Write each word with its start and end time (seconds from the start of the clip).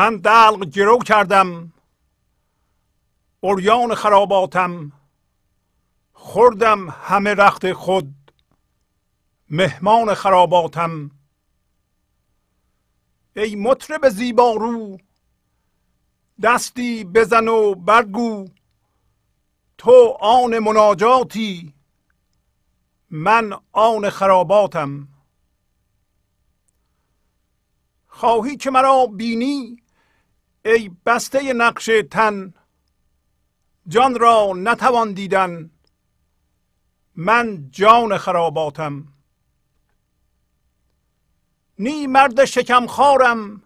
من 0.00 0.16
دلق 0.16 0.64
گرو 0.64 0.98
کردم 0.98 1.72
اوریان 3.40 3.94
خراباتم 3.94 4.92
خوردم 6.12 6.90
همه 6.90 7.34
رخت 7.34 7.72
خود 7.72 8.32
مهمان 9.50 10.14
خراباتم. 10.14 11.10
ای 13.36 13.56
مطرب 13.56 14.08
زیبارو 14.08 14.98
دستی 16.42 17.04
بزن 17.04 17.48
و 17.48 17.74
برگو 17.74 18.48
تو 19.78 20.16
آن 20.20 20.58
مناجاتی 20.58 21.74
من 23.10 23.52
آن 23.72 24.10
خراباتم. 24.10 25.08
خواهی 28.06 28.56
که 28.56 28.70
مرا 28.70 29.06
بینی؟ 29.06 29.79
ای 30.64 30.90
بسته 31.06 31.52
نقش 31.52 31.90
تن 32.10 32.54
جان 33.88 34.18
را 34.18 34.52
نتوان 34.56 35.12
دیدن. 35.12 35.70
من 37.16 37.70
جان 37.70 38.18
خراباتم. 38.18 39.08
نی 41.78 42.06
مرد 42.06 42.44
شکم 42.44 42.86
خارم 42.86 43.62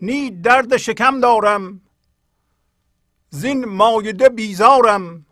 نی 0.00 0.30
درد 0.30 0.76
شکم 0.76 1.20
دارم. 1.20 1.80
زین 3.30 3.64
مایده 3.64 4.28
بیزارم. 4.28 5.26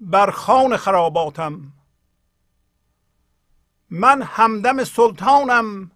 بر 0.00 0.30
خان 0.30 0.76
خراباتم. 0.76 1.72
من 3.90 4.22
همدم 4.22 4.84
سلطانم. 4.84 5.90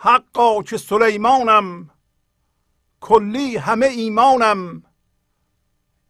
حقا 0.00 0.62
که 0.62 0.76
سلیمانم. 0.76 1.90
کلی 3.00 3.56
همه 3.56 3.86
ایمانم. 3.86 4.82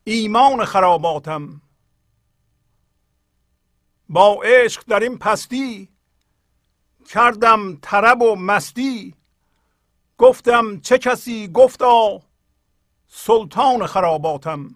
ایمان 0.04 0.64
خراباتم. 0.64 1.60
با 4.08 4.42
عشق 4.44 4.84
در 4.86 5.00
این 5.00 5.18
پستی 5.18 5.88
کردم 7.08 7.76
طرب 7.82 8.22
و 8.22 8.36
مستی. 8.36 9.14
گفتم 10.18 10.80
چه 10.80 10.98
کسی 10.98 11.48
گفتا 11.48 12.22
سلطان 13.08 13.86
خراباتم. 13.86 14.74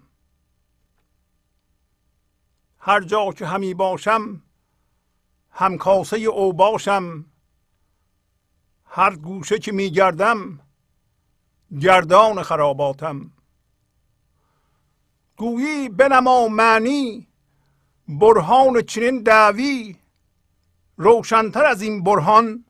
هر 2.79 3.01
جا 3.01 3.33
که 3.33 3.47
همی 3.47 3.75
باشم 3.75 4.43
همکاسه 5.51 6.17
او 6.17 6.53
باشم. 6.53 7.32
هر 8.95 9.17
گوشه 9.17 9.59
که 9.59 9.73
میگردم 9.73 10.61
گردان 11.81 12.43
خراباتم. 12.43 13.31
گویی 15.37 15.89
بنما 15.89 16.49
معنی 16.49 17.29
برهان 18.09 18.83
چنین 18.83 19.23
دعوی 19.23 19.97
روشنتر 20.97 21.65
از 21.65 21.83
این 21.83 22.03
برهان 22.03 22.65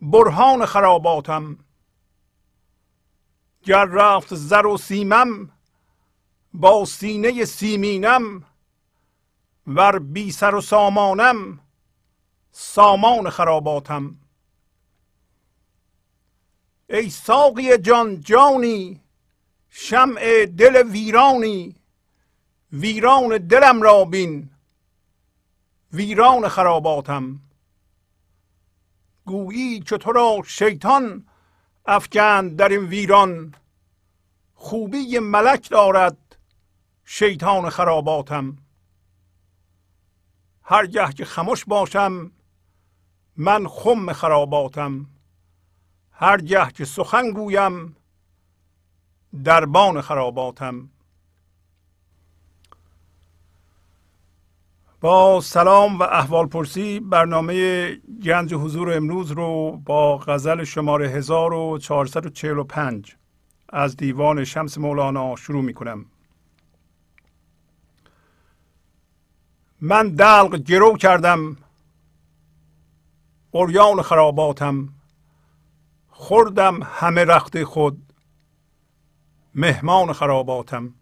برهان 0.00 0.66
خراباتم. 0.66 1.58
گر 3.62 3.84
رفت 3.84 4.34
زر 4.34 4.66
و 4.66 4.76
سیمم 4.76 5.50
با 6.54 6.84
سینه 6.84 7.44
سیمینم 7.44 8.44
ور 9.66 9.98
بی 9.98 10.32
سر 10.32 10.54
و 10.54 10.60
سامانم 10.60 11.60
سامان 12.50 13.30
خراباتم. 13.30 14.27
ای 16.90 17.10
ساقی 17.10 17.78
جان 17.78 18.20
جانی 18.20 19.00
شمع 19.70 20.46
دل 20.46 20.90
ویرانی. 20.90 21.74
ویران 22.72 23.38
دلم 23.38 23.82
را 23.82 24.04
بین 24.04 24.50
ویران 25.92 26.48
خراباتم. 26.48 27.40
گویی 29.26 29.80
که 29.80 29.98
تو 29.98 30.12
را 30.12 30.42
شیطان 30.46 31.26
افکند 31.86 32.56
در 32.56 32.68
این 32.68 32.84
ویران. 32.84 33.54
خوبی 34.54 35.18
ملک 35.18 35.70
دارد 35.70 36.36
شیطان 37.04 37.70
خراباتم. 37.70 38.56
هرگه 40.62 41.12
که 41.12 41.24
خموش 41.24 41.64
باشم 41.64 42.32
من 43.36 43.68
خم 43.68 44.12
خراباتم. 44.12 45.06
هرگه 46.20 46.70
که 46.70 46.84
سخن 46.84 47.30
گویم 47.30 47.96
دربان 49.44 50.00
خراباتم. 50.00 50.88
با 55.00 55.40
سلام 55.40 55.98
و 55.98 56.02
احوال 56.02 56.46
پرسی 56.46 57.00
برنامه 57.00 57.94
گنج 58.24 58.54
حضور 58.54 58.96
امروز 58.96 59.30
رو 59.30 59.80
با 59.84 60.18
غزل 60.18 60.64
شماره 60.64 61.08
1445 61.08 63.16
از 63.68 63.96
دیوان 63.96 64.44
شمس 64.44 64.78
مولانا 64.78 65.36
شروع 65.36 65.62
می 65.62 65.74
کنم. 65.74 66.06
من 69.80 70.08
دلق 70.08 70.56
گرو 70.56 70.96
کردم 70.96 71.56
اوریان 73.50 74.02
خراباتم. 74.02 74.88
خوردم 76.20 76.82
همه 76.82 77.24
رخت 77.24 77.64
خود 77.64 78.12
مهمان 79.54 80.12
خراباتم. 80.12 80.94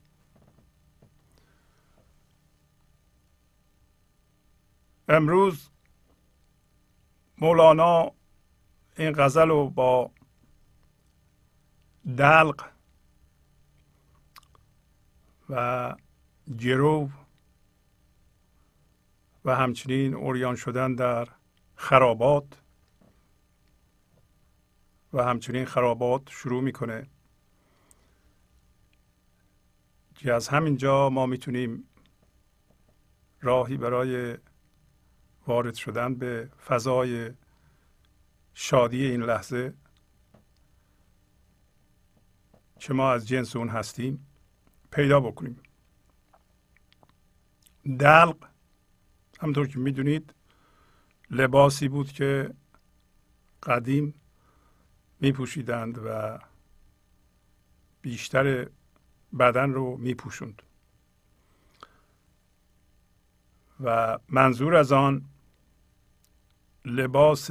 امروز 5.09 5.71
مولانا 7.39 8.13
این 8.97 9.13
غزل 9.13 9.49
رو 9.49 9.71
با 9.71 10.11
دلق 12.17 12.65
و 15.51 15.95
گرو 16.59 17.11
و 19.45 19.57
همچنین 19.57 20.15
اوریان 20.15 20.57
شدن 20.57 20.95
در 20.95 21.29
خرابات 21.77 22.66
و 25.17 25.23
همچنین 25.23 25.65
خرابات 25.65 26.31
شروع 26.31 26.63
می‌کنه. 26.63 27.07
که 30.15 30.33
از 30.33 30.49
همینجا 30.49 31.11
ما 31.11 31.27
می‌تونیم 31.27 31.85
راهی 33.41 33.77
برای 33.77 34.39
وارد 35.47 35.75
شدن 35.75 36.15
به 36.15 36.51
فضای 36.67 37.31
شادی 38.55 39.07
این 39.07 39.23
لحظه 39.23 39.75
که 42.79 42.95
ما 42.95 43.13
از 43.13 43.29
جنس 43.29 43.57
اون 43.57 43.69
هستیم 43.69 44.27
پیدا 44.91 45.21
بکنیم. 45.21 45.63
دلق 47.99 48.37
همطور 49.41 49.69
که 49.69 49.79
می‌دونید 49.79 50.35
لباسی 51.31 51.89
بود 51.89 52.13
که 52.13 52.55
قدیم 53.63 54.15
میپوشیدند 55.21 55.99
و 55.99 56.39
بیشتر 58.03 58.69
بدن 59.39 59.73
رو 59.73 59.97
میپوشوند. 59.97 60.63
و 63.81 64.19
منظور 64.29 64.77
از 64.77 64.93
آن 64.93 65.25
لباس 66.85 67.51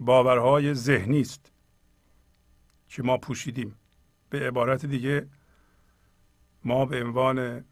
باورهای 0.00 0.74
ذهنی 0.74 1.20
است 1.20 1.52
که 2.88 3.02
ما 3.02 3.18
پوشیدیم. 3.18 3.76
به 4.30 4.46
عبارت 4.46 4.86
دیگه 4.86 5.28
ما 6.64 6.86
به 6.86 7.04
عنوان 7.04 7.64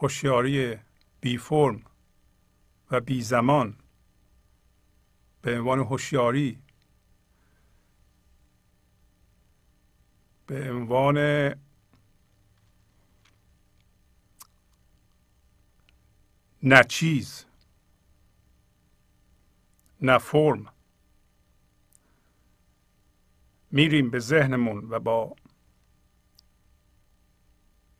هوشیاری 0.00 0.76
بی 1.20 1.38
فرم 1.38 1.82
و 2.90 3.00
بی 3.00 3.22
زمان 3.22 3.76
به 5.42 5.58
عنوان 5.58 5.78
هوشیاری 5.78 6.58
به 10.46 10.70
عنوان 10.70 11.18
نه 16.62 16.84
چیز 16.88 17.44
نه 20.00 20.18
فرم. 20.18 20.66
میریم 23.70 24.10
به 24.10 24.18
ذهنمون 24.18 24.90
و 24.90 25.00
با 25.00 25.36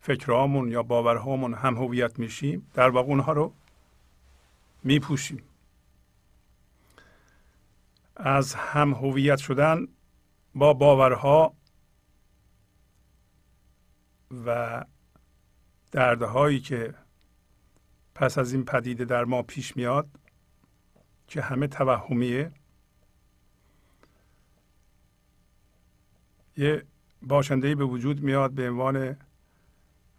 فکرهامون 0.01 0.71
یا 0.71 0.83
باورهامون 0.83 1.55
هم 1.55 1.77
هویت 1.77 2.19
میشیم 2.19 2.71
در 2.75 2.89
واقع 2.89 3.09
اونها 3.09 3.33
رو 3.33 3.53
میپوشیم. 4.85 5.43
از 8.17 8.55
هم 8.55 8.95
هویت 8.95 9.39
شدن 9.39 9.89
با 10.55 10.75
باورها 10.75 11.55
و 14.31 14.85
دردهایی 15.93 16.61
که 16.61 16.95
پس 18.15 18.39
از 18.39 18.53
این 18.53 18.65
پدیده 18.65 19.05
در 19.05 19.25
ما 19.25 19.43
پیش 19.43 19.77
میاد 19.77 20.09
که 21.27 21.43
همه 21.43 21.67
توهمیه. 21.67 22.53
یه 26.57 26.85
باشنده 27.23 27.75
به 27.75 27.85
وجود 27.85 28.23
میاد 28.23 28.51
به 28.51 28.71
عنوان 28.71 29.17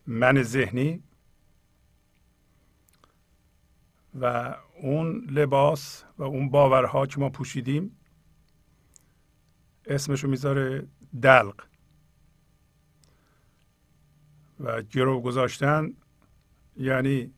من 0.08 0.44
ذهنی 0.44 1.04
و 4.22 4.56
اون 4.82 5.28
لباس 5.30 6.04
و 6.18 6.24
اون 6.24 6.50
باورها 6.50 7.06
که 7.06 7.20
ما 7.20 7.30
پوشیدیم 7.30 7.98
اسمشو 9.86 10.28
می‌ذاره 10.28 10.88
دلق. 11.22 11.64
و 14.60 14.82
گرو 14.82 15.22
گذاشتن 15.22 15.94
یعنی 16.78 17.34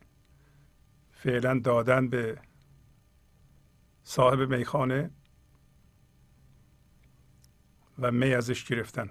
فعلا 1.11 1.59
دادن 1.59 2.07
به 2.07 2.37
صاحب 4.03 4.53
میخانه 4.53 5.09
و 7.99 8.11
می 8.11 8.33
ازش 8.33 8.65
گرفتن. 8.65 9.09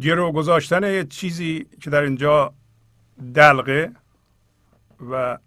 گرو 0.00 0.32
گذاشتن 0.32 0.82
یه 0.82 1.04
چیزی 1.04 1.66
که 1.80 1.90
در 1.90 2.02
اینجا 2.02 2.54
دلقه 3.34 3.92
و 5.10 5.38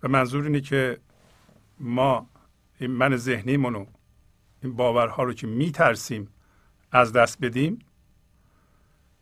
به 0.00 0.08
منظور 0.08 0.44
اینه 0.44 0.60
که 0.60 1.00
ما 1.78 2.30
این 2.78 2.90
من 2.90 3.16
ذهنیمونو 3.16 3.86
این 4.62 4.76
باورها 4.76 5.22
رو 5.22 5.32
که 5.32 5.46
میترسیم 5.46 6.28
از 6.92 7.12
دست 7.12 7.40
بدیم 7.40 7.78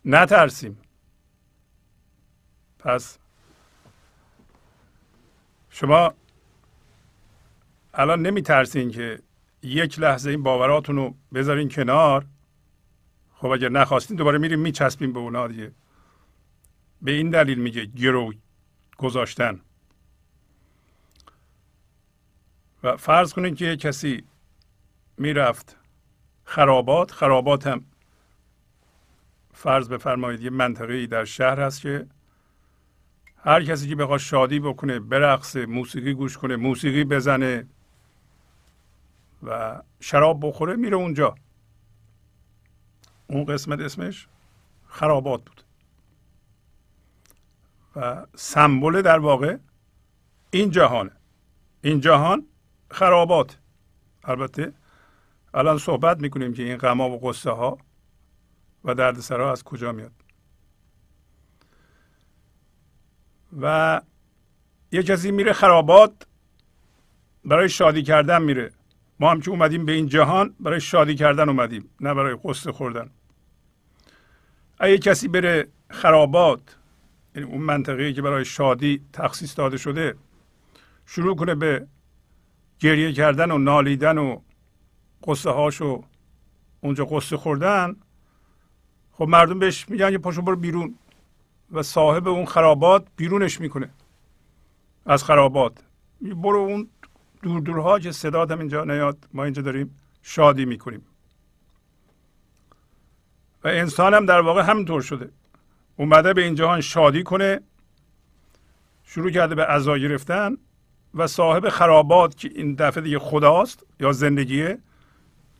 نترسیم. 0.05 0.77
پس 2.79 3.17
شما 5.69 6.13
الان 7.93 8.21
نمیترسین 8.21 8.91
که 8.91 9.19
یک 9.61 9.99
لحظه 9.99 10.29
این 10.29 10.43
باوراتون 10.43 10.95
رو 10.95 11.15
بذارین 11.33 11.69
کنار. 11.69 12.25
خب 13.33 13.47
اگر 13.47 13.69
نخواستین 13.69 14.17
دوباره 14.17 14.37
میریم 14.37 14.59
میچسبیم 14.59 15.13
به 15.13 15.19
اونا 15.19 15.47
دیگه. 15.47 15.71
به 17.01 17.11
این 17.11 17.29
دلیل 17.29 17.59
میگه 17.59 17.85
گرو 17.85 18.33
گذاشتن. 18.97 19.59
و 22.83 22.97
فرض 22.97 23.33
کنید 23.33 23.55
که 23.55 23.75
کسی 23.77 24.23
می‌رفت. 25.17 25.77
خرابات 26.43 27.11
خرابات 27.11 27.67
هم. 27.67 27.85
فرض 29.53 29.89
بفرمایید 29.89 30.41
یه 30.41 30.49
منطقه 30.49 31.07
در 31.07 31.25
شهر 31.25 31.59
هست 31.59 31.81
که 31.81 32.07
هر 33.37 33.63
کسی 33.63 33.89
که 33.89 33.95
بخواد 33.95 34.19
شادی 34.19 34.59
بکنه 34.59 34.99
برقصه 34.99 35.65
موسیقی 35.65 36.13
گوش 36.13 36.37
کنه 36.37 36.55
موسیقی 36.55 37.03
بزنه 37.03 37.67
و 39.43 39.81
شراب 39.99 40.47
بخوره 40.47 40.75
میره 40.75 40.95
اونجا. 40.95 41.35
اون 43.27 43.45
قسمت 43.45 43.79
اسمش 43.79 44.27
خرابات 44.87 45.45
بود. 45.45 45.63
و 47.95 48.25
سمبل 48.35 49.01
در 49.01 49.19
واقع 49.19 49.57
این 50.51 50.71
جهانه. 50.71 51.11
این 51.81 51.99
جهان 51.99 52.47
خرابات. 52.91 53.57
البته 54.23 54.73
الان 55.53 55.77
صحبت 55.77 56.19
می‌کنیم 56.19 56.53
که 56.53 56.63
این 56.63 56.77
غما 56.77 57.09
و 57.09 57.29
قصه 57.29 57.51
ها 57.51 57.77
و 58.83 58.95
دردسرها 58.95 59.51
از 59.51 59.63
کجا 59.63 59.91
میاد. 59.91 60.11
و 63.61 64.01
یه 64.91 65.03
کسی 65.03 65.31
میره 65.31 65.53
خرابات 65.53 66.27
برای 67.45 67.69
شادی 67.69 68.03
کردن 68.03 68.41
میره. 68.41 68.71
ما 69.19 69.31
هم 69.31 69.41
که 69.41 69.51
اومدیم 69.51 69.85
به 69.85 69.91
این 69.91 70.07
جهان 70.07 70.55
برای 70.59 70.81
شادی 70.81 71.15
کردن 71.15 71.49
اومدیم 71.49 71.89
نه 72.01 72.13
برای 72.13 72.37
قصه 72.43 72.71
خوردن. 72.71 73.09
اگه 74.79 74.97
کسی 74.97 75.27
بره 75.27 75.67
خرابات 75.89 76.77
یعنی 77.35 77.51
اون 77.51 77.61
منطقه 77.61 78.13
که 78.13 78.21
برای 78.21 78.45
شادی 78.45 79.01
تخصیص 79.13 79.57
داده 79.57 79.77
شده 79.77 80.15
شروع 81.05 81.35
کنه 81.35 81.55
به 81.55 81.87
گریه 82.79 83.13
کردن 83.13 83.51
و 83.51 83.57
نالیدن 83.57 84.17
و 84.17 84.41
قصه 85.23 85.49
هاشو 85.49 86.03
اونجا 86.81 87.05
قصه 87.05 87.37
خوردن 87.37 87.95
خب 89.11 89.27
مردم 89.27 89.59
بهش 89.59 89.89
میگن 89.89 90.11
که 90.11 90.17
پاشو 90.17 90.41
برو 90.41 90.55
بیرون 90.55 90.95
و 91.71 91.83
صاحب 91.83 92.27
اون 92.27 92.45
خرابات 92.45 93.05
بیرونش 93.15 93.61
می‌کنه. 93.61 93.89
از 95.05 95.23
خرابات. 95.23 95.73
برو 96.21 96.59
اون 96.59 96.89
دور 97.41 97.61
دورها 97.61 97.99
که 97.99 98.11
صدا 98.11 98.45
هم 98.45 98.59
اینجا 98.59 98.83
نیاد 98.83 99.27
ما 99.33 99.43
اینجا 99.43 99.61
داریم 99.61 99.99
شادی 100.21 100.65
می‌کنیم. 100.65 101.01
و 103.63 103.67
انسان 103.67 104.13
هم 104.13 104.25
در 104.25 104.41
واقع 104.41 104.61
همینطور 104.61 105.01
شده. 105.01 105.29
اومده 105.97 106.33
به 106.33 106.43
این 106.43 106.55
جهان 106.55 106.81
شادی 106.81 107.23
کنه 107.23 107.61
شروع 109.03 109.31
کرده 109.31 109.55
به 109.55 109.65
عزا 109.65 109.97
گرفتن 109.97 110.57
و 111.13 111.27
صاحب 111.27 111.69
خرابات 111.69 112.37
که 112.37 112.51
این 112.55 112.75
دفعه 112.75 113.03
دیگه 113.03 113.19
خداست 113.19 113.85
یا 113.99 114.11
زندگیه 114.11 114.77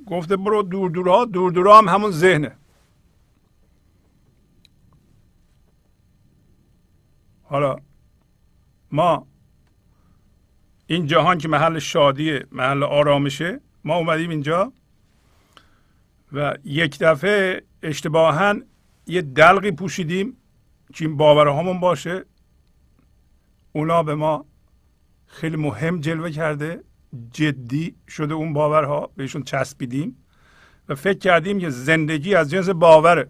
گفته 0.07 0.37
برو 0.37 0.63
دور 0.63 0.89
دورها 0.89 1.25
دور 1.25 1.51
دورها 1.51 1.77
هم 1.77 1.87
همون 1.87 2.11
ذهنه. 2.11 2.55
حالا 7.43 7.75
ما 8.91 9.27
این 10.87 11.05
جهان 11.05 11.37
که 11.37 11.47
محل 11.47 11.79
شادیه 11.79 12.47
محل 12.51 12.83
آرامشه 12.83 13.61
ما 13.83 13.95
اومدیم 13.95 14.29
اینجا 14.29 14.73
و 16.33 16.57
یک 16.63 16.97
دفعه 16.99 17.63
اشتباها 17.83 18.55
یه 19.07 19.21
دلقی 19.21 19.71
پوشیدیم 19.71 20.37
که 20.93 21.05
این 21.05 21.17
باورهامون 21.17 21.79
باشه. 21.79 22.25
اونا 23.71 24.03
به 24.03 24.15
ما 24.15 24.45
خیلی 25.25 25.57
مهم 25.57 25.99
جلوه 25.99 26.31
کرده. 26.31 26.83
جدی 27.31 27.95
شده 28.07 28.33
اون 28.33 28.53
باورها 28.53 29.11
بهشون 29.15 29.43
چسبیدیم 29.43 30.17
و 30.89 30.95
فکر 30.95 31.19
کردیم 31.19 31.59
که 31.59 31.69
زندگی 31.69 32.35
از 32.35 32.49
جنس 32.49 32.69
باوره 32.69 33.29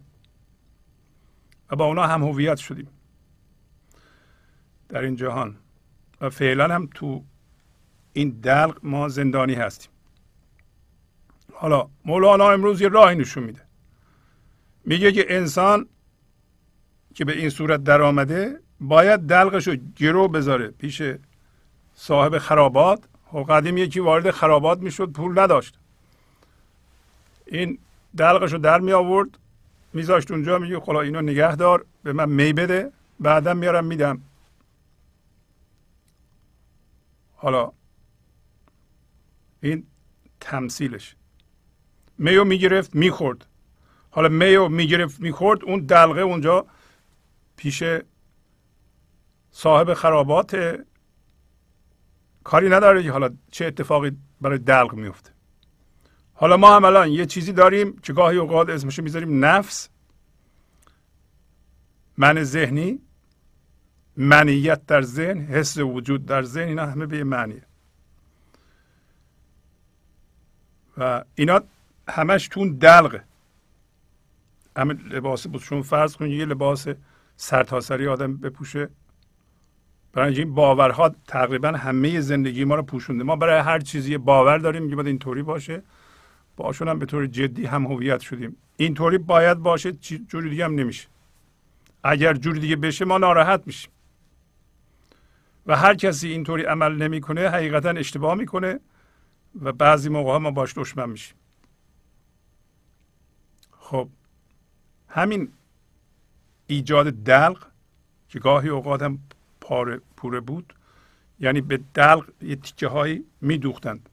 و 1.72 1.76
با 1.76 1.86
اونا 1.86 2.08
هم 2.08 2.24
هویت 2.24 2.58
شدیم. 2.58 2.88
در 4.90 5.02
این 5.02 5.16
جهان. 5.16 5.58
و 6.22 6.30
فعلا 6.30 6.76
هم 6.76 6.90
تو 6.94 7.24
این 8.14 8.30
دلق 8.30 8.80
ما 8.84 9.10
زندانی 9.10 9.54
هستیم. 9.54 9.92
حالا 11.54 11.90
مولانا 12.06 12.52
امروز 12.52 12.82
یه 12.82 12.88
راهی 12.88 13.16
نشون 13.16 13.44
میده. 13.44 13.62
میگه 14.86 15.12
که 15.12 15.26
انسان 15.30 15.90
که 17.14 17.26
به 17.26 17.38
این 17.38 17.50
صورت 17.50 17.84
در 17.84 18.02
آمده 18.02 18.60
باید 18.80 19.20
دلقش 19.20 19.68
رو 19.68 19.76
گرو 19.96 20.28
بذاره 20.28 20.68
پیش 20.68 21.02
صاحب 21.94 22.38
خرابات 22.38 23.04
خب 23.32 23.46
قدیم 23.50 23.78
یکی 23.78 24.00
وارد 24.00 24.32
خرابات 24.32 24.80
می‌شد 24.80 25.12
پول 25.12 25.40
نداشت. 25.40 25.80
این 27.46 27.78
دلقش 28.18 28.54
رو 28.54 28.58
در 28.60 28.80
می 28.80 28.92
آورد 28.92 29.38
میذاشت 29.94 30.32
اونجا 30.32 30.60
میگه 30.60 30.80
خلا 30.80 31.02
اینو 31.02 31.22
نگه 31.22 31.56
دار 31.56 31.86
به 32.04 32.14
من 32.14 32.30
می 32.30 32.54
بده 32.54 32.92
بعدا 33.20 33.54
میارم 33.54 33.86
میدم. 33.86 34.22
حالا 37.36 37.72
این 39.62 39.88
تمثیلش. 40.40 41.16
میو 42.18 42.44
می‌گرفت 42.44 42.96
می‌خورد. 42.96 43.46
حالا 44.12 44.30
میو 44.30 44.68
می‌گرفت 44.68 45.20
می‌خورد 45.20 45.64
اون 45.64 45.80
دلغه 45.80 46.22
اونجا 46.22 46.66
پیش 47.56 47.84
صاحب 49.52 49.94
خرابات 49.94 50.80
کاری 52.44 52.70
نداره 52.70 53.12
حالا 53.12 53.30
چه 53.52 53.66
اتفاقی 53.66 54.12
برای 54.42 54.58
دلق 54.58 54.94
میفته. 54.94 55.32
حالا 56.34 56.58
ما 56.58 56.76
هم 56.76 56.86
الان 56.86 57.10
یه 57.10 57.26
چیزی 57.26 57.54
داریم 57.54 57.98
که 58.00 58.14
گاهی 58.14 58.38
اوقات 58.38 58.70
اسمشو 58.70 59.04
می‌ذاریم 59.04 59.46
نفس. 59.46 59.90
من 62.18 62.44
ذهنی 62.44 63.00
منیت 64.18 64.86
در 64.86 65.02
ذهن 65.02 65.38
حس 65.38 65.78
وجود 65.78 66.26
در 66.26 66.44
ذهن 66.44 66.68
اینا 66.68 66.86
همه 66.86 67.06
به 67.06 67.24
معنیه. 67.24 67.64
و 70.98 71.24
اینا 71.36 71.62
همش 72.10 72.48
تون 72.48 72.72
دلقه. 72.72 73.24
همه 74.78 74.94
لباس 74.94 75.48
بود 75.48 75.62
چون 75.62 75.82
فرض 75.82 76.16
کنید 76.16 76.40
یه 76.40 76.46
لباس 76.46 76.88
سرتاسری 77.36 78.08
آدم 78.08 78.38
بپوشه. 78.38 78.90
برای 80.14 80.40
این 80.40 80.54
باورها 80.54 81.16
تقریبا 81.28 81.68
همه 81.68 82.20
زندگی 82.22 82.64
ما 82.66 82.76
رو 82.76 82.84
پوشونده. 82.84 83.24
ما 83.24 83.36
برای 83.36 83.60
هر 83.60 83.80
چیزی 83.80 84.18
باور 84.18 84.58
داریم 84.58 84.90
که 84.90 84.96
باید 84.96 85.08
اینطوری 85.08 85.44
باشه. 85.44 85.84
باشون 86.58 86.88
هم 86.88 87.00
به 87.00 87.06
طور 87.06 87.28
جدی 87.28 87.66
هم 87.66 87.86
هویت 87.86 88.20
شدیم. 88.20 88.58
اینطوری 88.78 89.18
باید 89.18 89.58
باشه 89.58 89.92
جوری 89.92 90.50
دیگه 90.50 90.66
هم 90.66 90.76
نمیشه. 90.76 91.08
اگر 92.04 92.34
جوری 92.34 92.60
دیگه 92.60 92.76
بشه 92.76 93.06
ما 93.06 93.18
ناراحت 93.18 93.64
میشیم. 93.66 93.92
و 95.66 95.76
هر 95.76 95.96
کسی 95.96 96.30
اینطوری 96.30 96.64
عمل 96.64 96.96
نمی‌کنه 96.96 97.50
حقیقتا 97.50 97.90
اشتباه 97.90 98.36
می‌کنه 98.36 98.80
و 99.62 99.72
بعضی 99.72 100.10
موقع 100.10 100.32
ها 100.32 100.40
ما 100.40 100.52
باش 100.52 100.74
دشمن 100.78 101.10
میشیم. 101.10 101.36
خب 103.80 104.08
همین 105.08 105.52
ایجاد 106.68 107.10
دلق 107.10 107.68
که 108.30 108.40
گاهی 108.40 108.70
اوقات 108.70 109.02
هم 109.02 109.20
پاره 109.62 110.02
پوره 110.22 110.40
بود 110.40 110.74
یعنی 111.40 111.62
به 111.62 111.80
دلق 111.94 112.26
یه 112.42 112.56
تیکه 112.56 112.88
هایی 112.88 113.26
میدوختند. 113.42 114.10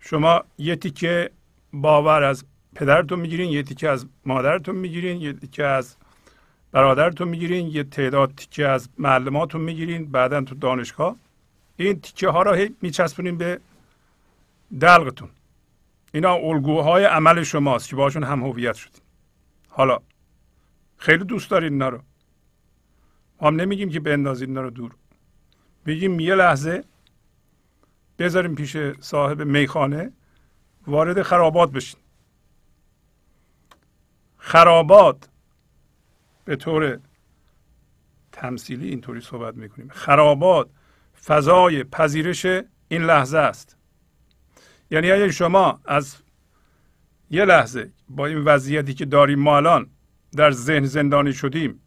شما 0.00 0.44
یه 0.58 0.76
تیکه 0.76 1.30
باور 1.72 2.22
از 2.22 2.44
پدرتون 2.74 3.20
می‌گیرین 3.20 3.50
یه 3.50 3.62
تیکه 3.62 3.88
از 3.88 4.06
مادرتون 4.24 4.76
می‌گیرین 4.76 5.20
یه 5.20 5.32
تیکه 5.32 5.64
از 5.64 5.96
برادرتون 6.72 7.28
می‌گیرین 7.28 7.66
یه 7.66 7.84
تعداد 7.84 8.34
تیکه 8.36 8.68
از 8.68 8.88
معلماتون 8.98 9.60
می‌گیرین 9.60 10.10
بعدا 10.10 10.40
تو 10.40 10.54
دانشگاه. 10.54 11.16
این 11.76 12.00
تیکه 12.00 12.28
ها 12.28 12.42
را 12.42 12.68
میچسبونین 12.82 13.38
به 13.38 13.60
دلقتون. 14.80 15.28
اینا 16.14 16.34
الگوهای 16.34 17.04
عمل 17.04 17.42
شماست 17.42 17.88
که 17.88 17.96
باشون 17.96 18.24
هم 18.24 18.42
هویت 18.42 18.74
شدین. 18.74 19.02
حالا 19.68 19.98
خیلی 20.96 21.24
دوست 21.24 21.50
دارین 21.50 21.72
اینا 21.72 21.88
رو. 21.88 22.00
هم 23.40 23.60
نمیگیم 23.60 23.90
که 23.90 24.00
بندازید 24.00 24.48
اینا 24.48 24.60
رو 24.60 24.70
دور. 24.70 24.94
میگیم 25.86 26.20
یه 26.20 26.34
لحظه 26.34 26.84
بذاریم 28.18 28.54
پیش 28.54 28.76
صاحب 29.00 29.42
میخانه 29.42 30.12
وارد 30.86 31.22
خرابات 31.22 31.72
بشین. 31.72 32.00
خرابات 34.38 35.28
به 36.44 36.56
طور 36.56 36.98
تمثیلی 38.32 38.88
اینطوری 38.88 39.20
صحبت 39.20 39.54
می‌کنیم. 39.54 39.88
خرابات 39.88 40.68
فضای 41.24 41.84
پذیرش 41.84 42.46
این 42.88 43.02
لحظه 43.02 43.38
است. 43.38 43.76
یعنی 44.90 45.10
اگر 45.10 45.30
شما 45.30 45.80
از 45.84 46.16
یه 47.30 47.44
لحظه 47.44 47.92
با 48.08 48.26
این 48.26 48.38
وضعیتی 48.38 48.94
که 48.94 49.04
داریم 49.04 49.38
ما 49.38 49.56
الان 49.56 49.90
در 50.36 50.50
ذهن 50.50 50.84
زندانی 50.84 51.32
شدیم 51.32 51.80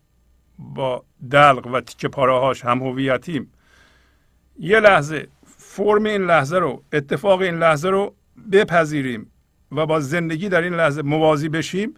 با 0.59 1.03
دلق 1.31 1.67
و 1.67 1.81
تیکه 1.81 2.07
پاره 2.07 2.59
هم 2.63 2.83
هویتیم. 2.83 3.51
یه 4.59 4.79
لحظه 4.79 5.27
فرم 5.45 6.03
این 6.03 6.25
لحظه 6.25 6.57
رو 6.57 6.83
اتفاق 6.93 7.41
این 7.41 7.55
لحظه 7.55 7.89
رو 7.89 8.15
بپذیریم 8.51 9.31
و 9.71 9.85
با 9.85 9.99
زندگی 9.99 10.49
در 10.49 10.61
این 10.61 10.73
لحظه 10.73 11.01
موازی 11.01 11.49
بشیم. 11.49 11.93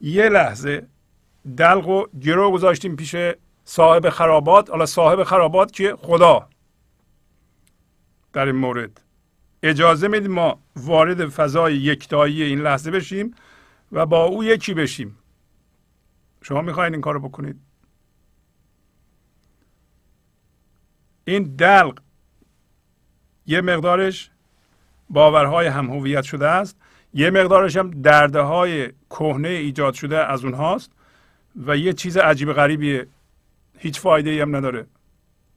یه 0.00 0.28
لحظه 0.28 0.86
دلق 1.56 1.88
و 1.88 2.04
گرو 2.20 2.50
گذاشتیم 2.50 2.96
پیش 2.96 3.16
صاحب 3.64 4.08
خرابات 4.08 4.70
حالا 4.70 4.86
صاحب 4.86 5.24
خرابات 5.24 5.72
که 5.72 5.96
خدا. 5.98 6.48
در 8.32 8.46
این 8.46 8.56
مورد 8.56 9.00
اجازه 9.62 10.08
میدیم 10.08 10.32
ما 10.32 10.60
وارد 10.76 11.28
فضای 11.28 11.76
یکتایی 11.76 12.42
این 12.42 12.60
لحظه 12.60 12.90
بشیم 12.90 13.34
و 13.92 14.06
با 14.06 14.24
او 14.24 14.44
یکی 14.44 14.74
بشیم. 14.74 15.18
شما 16.42 16.62
می‌خواین 16.62 16.92
این 16.92 17.00
کارو 17.00 17.20
بکنید؟ 17.20 17.60
این 21.30 21.42
دلق 21.42 21.98
یه 23.46 23.60
مقدارش 23.60 24.30
باورهای 25.10 25.66
هم 25.66 25.90
هویت 25.90 26.22
شده 26.22 26.48
است. 26.48 26.76
یه 27.14 27.30
مقدارش 27.30 27.76
هم 27.76 27.90
درده 27.90 28.40
های 28.40 28.92
کهنه 29.10 29.48
ایجاد 29.48 29.94
شده 29.94 30.18
از 30.18 30.44
اونهاست 30.44 30.92
و 31.66 31.76
یه 31.76 31.92
چیز 31.92 32.16
عجیب 32.16 32.52
غریبیه. 32.52 33.06
هیچ 33.78 34.00
فایده 34.00 34.30
ای 34.30 34.40
هم 34.40 34.56
نداره. 34.56 34.86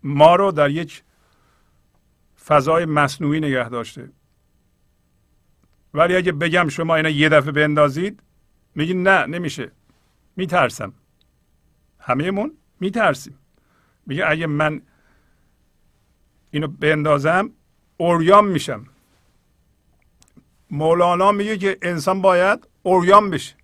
ما 0.03 0.36
رو 0.36 0.51
در 0.51 0.69
یک 0.69 1.03
فضای 2.45 2.86
مصنوعی 2.86 3.39
نگه 3.39 3.69
داشته. 3.69 4.10
ولی 5.93 6.15
اگه 6.15 6.31
بگم 6.31 6.67
شما 6.69 6.95
اینا 6.95 7.10
یه 7.10 7.29
دفعه 7.29 7.51
بندازید 7.51 8.23
میگین 8.75 9.03
نه 9.03 9.25
نمیشه. 9.25 9.71
میترسم. 10.36 10.93
همهمون 11.99 12.51
میترسیم. 12.79 13.38
میگه 14.05 14.23
اگه 14.27 14.47
من 14.47 14.81
اینو 16.51 16.67
بندازم 16.67 17.49
اوریان 17.97 18.45
میشم. 18.45 18.85
مولانا 20.71 21.31
میگه 21.31 21.57
که 21.57 21.77
انسان 21.81 22.21
باید 22.21 22.67
اوریان 22.83 23.29
بشه. 23.29 23.55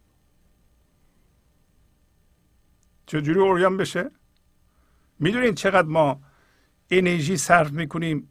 چجوری 3.06 3.40
اوریان 3.40 3.78
بشه؟ 3.78 4.12
می‌دونید 5.20 5.56
چقدر 5.56 5.88
ما 5.88 6.22
انرژی 6.92 7.38
صرف 7.38 7.72
می‌کنیم 7.72 8.30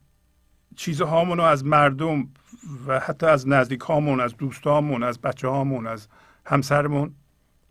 چیزهامون 0.77 1.38
رو 1.38 1.45
از 1.45 1.64
مردم 1.64 2.29
و 2.87 3.01
حتی 3.01 3.27
از 3.27 3.49
نزدیک 3.49 3.81
هامون 3.81 4.21
از 4.21 4.37
دوستامون 4.37 5.03
از 5.03 5.21
بچه 5.21 5.49
هامون 5.49 5.87
از 5.87 6.09
همسرمون 6.47 7.14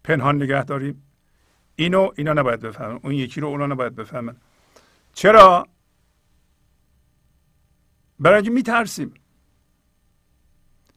پنهان 0.04 0.36
نگه 0.36 0.64
داریم. 0.64 1.04
اینو 1.76 2.12
اینا 2.16 2.34
نباید 2.34 2.60
بفهمن. 2.60 3.00
اون 3.04 3.14
یکی 3.14 3.42
رو 3.42 3.48
اونا 3.48 3.68
نباید 3.68 3.96
بفهمن. 3.96 4.36
چرا؟ 5.14 5.68
برای 8.20 8.36
اینکه 8.36 8.52
میترسیم. 8.52 9.14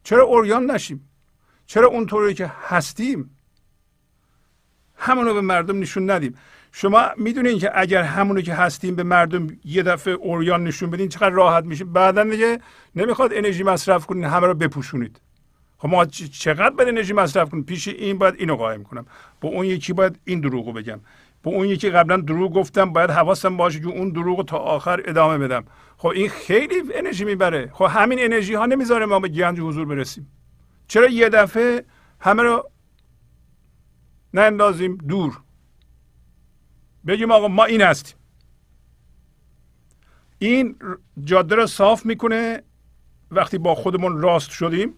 چرا 0.04 0.24
اوریان 0.24 0.70
نشیم؟ 0.70 1.08
چرا 1.66 1.88
اونطوری 1.88 2.34
که 2.34 2.52
هستیم؟ 2.68 3.30
همونو 4.96 5.34
به 5.34 5.40
مردم 5.40 5.78
نشون 5.78 6.10
ندیم. 6.10 6.34
شما 6.72 7.08
می‌دونین 7.16 7.58
که 7.58 7.70
اگر 7.74 8.02
همونو 8.02 8.40
که 8.40 8.54
هستیم 8.54 8.94
به 8.94 9.02
مردم 9.02 9.46
یه 9.64 9.82
دفعه 9.82 10.14
اوریان 10.14 10.64
نشون 10.64 10.90
بدین 10.90 11.08
چقدر 11.08 11.30
راحت 11.30 11.64
میشه؟ 11.64 11.84
بعدا 11.84 12.24
دیگه 12.24 12.60
نمی‌خواد 12.96 13.32
انرژی 13.34 13.62
مصرف 13.62 14.06
کنین 14.06 14.24
همه 14.24 14.46
رو 14.46 14.54
بپوشونید. 14.54 15.20
خب 15.78 15.88
ما 15.88 16.04
چقدر 16.04 16.70
باید 16.70 16.88
انرژی 16.88 17.12
مصرف 17.12 17.50
کنیم؟ 17.50 17.64
پیش 17.64 17.88
این 17.88 18.18
باید 18.18 18.34
اینو 18.38 18.56
قایم 18.56 18.84
کنم. 18.84 19.06
با 19.40 19.48
اون 19.48 19.66
یکی 19.66 19.92
باید 19.92 20.18
این 20.24 20.40
دروغو 20.40 20.72
بگم. 20.72 21.00
با 21.48 21.54
اون 21.54 21.68
یکی 21.68 21.90
قبلا 21.90 22.16
دروغ 22.16 22.52
گفتم 22.52 22.92
باید 22.92 23.10
حواسم 23.10 23.56
باشه 23.56 23.80
که 23.80 23.86
اون 23.86 24.10
دروغ 24.10 24.44
تا 24.44 24.56
آخر 24.56 25.02
ادامه 25.04 25.38
بدم. 25.38 25.64
خب 25.96 26.08
این 26.08 26.28
خیلی 26.28 26.74
انرژی 26.94 27.24
می‌بره. 27.24 27.70
خب 27.72 27.84
همین 27.84 28.18
انرژی 28.20 28.54
ها 28.54 28.66
نمی‌ذاره 28.66 29.06
ما 29.06 29.20
به 29.20 29.28
گنج 29.28 29.60
حضور 29.60 29.84
برسیم. 29.84 30.32
چرا 30.88 31.08
یه 31.08 31.28
دفعه 31.28 31.84
همه 32.20 32.42
رو 32.42 32.70
نندازیم 34.34 34.96
دور؟ 34.96 35.40
بگیم 37.06 37.30
آقا 37.32 37.48
ما 37.48 37.64
این 37.64 37.82
هستیم. 37.82 38.16
این 40.38 40.76
جاده 41.24 41.54
رو 41.54 41.66
صاف 41.66 42.06
می‌کنه 42.06 42.62
وقتی 43.30 43.58
با 43.58 43.74
خودمون 43.74 44.22
راست 44.22 44.50
شدیم. 44.50 44.94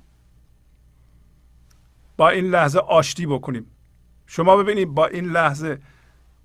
با 2.16 2.28
این 2.28 2.50
لحظه 2.50 2.78
آشتی 2.78 3.26
بکنیم. 3.26 3.66
شما 4.26 4.56
ببینید 4.56 4.88
با 4.88 5.06
این 5.06 5.24
لحظه 5.24 5.78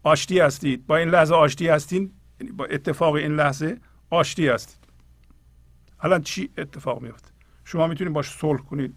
آشتی 0.05 0.39
هستید. 0.39 0.87
با 0.87 0.97
این 0.97 1.09
لحظه 1.09 1.35
آشتی 1.35 1.67
هستین 1.67 2.11
یعنی 2.39 2.51
با 2.51 2.65
اتفاق 2.65 3.13
این 3.13 3.35
لحظه 3.35 3.77
آشتی 4.09 4.47
هستید. 4.47 4.87
الان 5.99 6.21
چی 6.21 6.49
اتفاق 6.57 7.01
میفته 7.01 7.31
شما 7.63 7.87
می‌تونید 7.87 8.13
باش 8.13 8.29
صلح 8.29 8.61
کنید. 8.61 8.95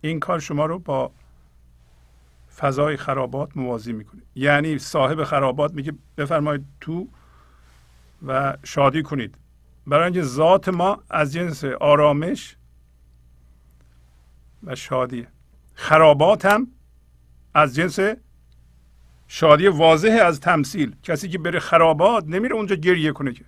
این 0.00 0.20
کار 0.20 0.38
شما 0.38 0.66
رو 0.66 0.78
با 0.78 1.12
فضای 2.56 2.96
خرابات 2.96 3.56
موازی 3.56 3.92
می‌کنه. 3.92 4.22
یعنی 4.34 4.78
صاحب 4.78 5.24
خرابات 5.24 5.74
میگه 5.74 5.92
بفرمایید 6.16 6.64
تو 6.80 7.08
و 8.26 8.56
شادی 8.64 9.02
کنید. 9.02 9.38
برای 9.86 10.04
اینکه 10.04 10.22
ذات 10.22 10.68
ما 10.68 11.02
از 11.10 11.32
جنس 11.32 11.64
آرامش 11.64 12.56
و 14.62 14.74
شادی 14.74 15.26
خرابات 15.74 16.46
هم 16.46 16.68
از 17.54 17.74
جنس 17.74 17.98
شادی 19.28 19.66
واضح 19.68 20.22
از 20.24 20.40
تمثیل. 20.40 20.96
کسی 21.02 21.28
که 21.28 21.38
بره 21.38 21.58
خرابات 21.58 22.24
نمیره 22.28 22.54
اونجا 22.54 22.76
گریه 22.76 23.12
کنه 23.12 23.32
که. 23.32 23.44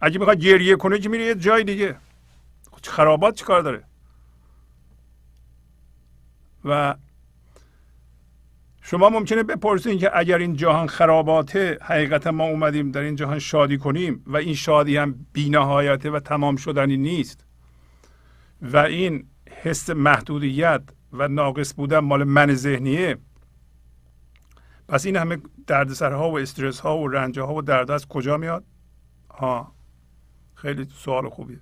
اگه 0.00 0.18
می‌خواد 0.18 0.38
گریه 0.38 0.76
کنه 0.76 0.98
که 0.98 1.08
میره 1.08 1.24
یه 1.24 1.34
جای 1.34 1.64
دیگه. 1.64 1.96
خرابات 2.82 3.34
چی 3.34 3.44
کار 3.44 3.62
داره؟ 3.62 3.84
و 6.64 6.94
شما 8.82 9.08
ممکنه 9.08 9.42
بپرسید 9.42 10.00
که 10.00 10.10
اگر 10.14 10.38
این 10.38 10.56
جهان 10.56 10.86
خراباته 10.86 11.78
حقیقتا 11.82 12.30
ما 12.30 12.44
اومدیم 12.44 12.90
در 12.90 13.00
این 13.00 13.16
جهان 13.16 13.38
شادی 13.38 13.78
کنیم 13.78 14.24
و 14.26 14.36
این 14.36 14.54
شادی 14.54 14.96
هم 14.96 15.26
بینهایته 15.32 16.10
و 16.10 16.20
تمام 16.20 16.56
شدنی 16.56 16.96
نیست. 16.96 17.44
و 18.62 18.76
این 18.76 19.26
حس 19.62 19.90
محدودیت 19.90 20.82
و 21.12 21.28
ناقص 21.28 21.74
بودن 21.74 21.98
مال 21.98 22.24
من 22.24 22.54
ذهنیه. 22.54 23.18
پس 24.88 25.06
این 25.06 25.16
همه 25.16 25.38
دردسرها 25.66 26.30
و 26.30 26.38
استرس 26.38 26.80
ها 26.80 26.98
و 26.98 27.08
رنج 27.08 27.38
ها 27.38 27.54
و 27.54 27.62
درد 27.62 27.90
از 27.90 28.08
کجا 28.08 28.36
میاد؟ 28.36 28.64
ها 29.30 29.74
خیلی 30.54 30.88
سوال 30.94 31.28
خوبیه. 31.28 31.60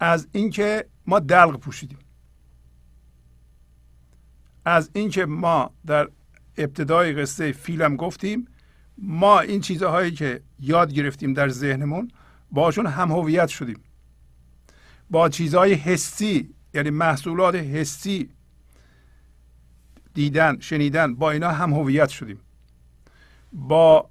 از 0.00 0.28
اینکه 0.32 0.86
ما 1.06 1.18
دلق 1.18 1.56
پوشیدیم. 1.56 1.98
از 4.64 4.90
اینکه 4.92 5.26
ما 5.26 5.70
در 5.86 6.08
ابتدای 6.56 7.12
قصه 7.12 7.52
فیلم 7.52 7.96
گفتیم 7.96 8.48
ما 8.98 9.40
این 9.40 9.60
چیزهایی 9.60 10.10
که 10.10 10.42
یاد 10.60 10.92
گرفتیم 10.92 11.32
در 11.32 11.48
ذهنمون 11.48 12.10
باشون 12.50 12.86
هم 12.86 13.10
هویت 13.10 13.48
شدیم. 13.48 13.80
با 15.10 15.28
چیزهای 15.28 15.74
حسی 15.74 16.54
یعنی 16.74 16.90
محصولات 16.90 17.54
حسی 17.54 18.30
دیدن 20.14 20.60
شنیدن 20.60 21.14
با 21.14 21.30
اینا 21.30 21.50
هم 21.50 21.72
هویت 21.72 22.08
شدیم. 22.08 22.40
با 23.52 24.10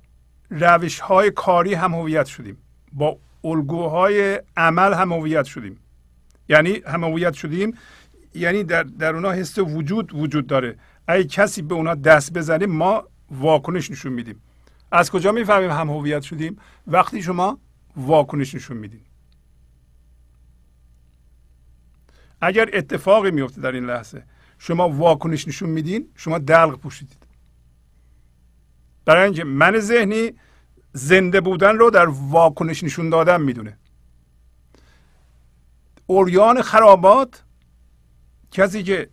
روش 0.49 0.99
های 0.99 1.31
کاری 1.31 1.73
هم 1.73 1.93
هویت 1.93 2.25
شدیم. 2.25 2.57
با 2.93 3.17
الگوهای 3.43 4.41
عمل 4.57 4.93
هم 4.93 5.13
هویت 5.13 5.45
شدیم. 5.45 5.79
یعنی 6.49 6.81
هم 6.87 7.03
هویت 7.03 7.33
شدیم 7.33 7.77
یعنی 8.33 8.63
در, 8.63 8.83
در 8.83 9.15
اونا 9.15 9.31
حس 9.31 9.57
وجود 9.57 10.15
وجود 10.15 10.47
داره. 10.47 10.77
اگه 11.07 11.23
کسی 11.23 11.61
به 11.61 11.75
اونا 11.75 11.95
دست 11.95 12.33
بزنه 12.33 12.65
ما 12.65 13.03
واکنش 13.31 13.91
نشون 13.91 14.13
میدیم. 14.13 14.41
از 14.91 15.11
کجا 15.11 15.31
می‌فهمیم 15.31 15.71
هم 15.71 15.89
هویت 15.89 16.21
شدیم؟ 16.21 16.57
وقتی 16.87 17.21
شما 17.21 17.59
واکنش 17.95 18.55
نشون 18.55 18.77
میدین. 18.77 19.01
اگر 22.41 22.69
اتفاقی 22.73 23.31
میفته 23.31 23.61
در 23.61 23.71
این 23.71 23.85
لحظه 23.85 24.23
شما 24.63 24.89
واکنش 24.89 25.47
نشون 25.47 25.69
میدین 25.69 26.11
شما 26.15 26.37
دلق 26.37 26.79
پوشیدید. 26.79 27.25
برای 29.05 29.23
اینکه 29.23 29.43
من 29.43 29.79
ذهنی 29.79 30.31
زنده 30.93 31.41
بودن 31.41 31.77
رو 31.77 31.89
در 31.89 32.07
واکنش 32.07 32.83
نشون 32.83 33.09
دادن 33.09 33.41
می‌دونه. 33.41 33.77
اوریان 36.05 36.61
خرابات 36.61 37.43
کسی 38.51 38.83
که 38.83 39.09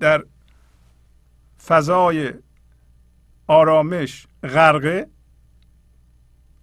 در 0.00 0.24
فضای 1.66 2.32
آرامش 3.46 4.26
غرقه 4.42 5.06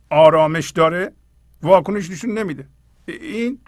آرامش 0.09 0.71
داره 0.71 1.11
واکنش 1.61 2.09
نشون 2.09 2.37
نمیده. 2.37 2.67
این 3.07 3.59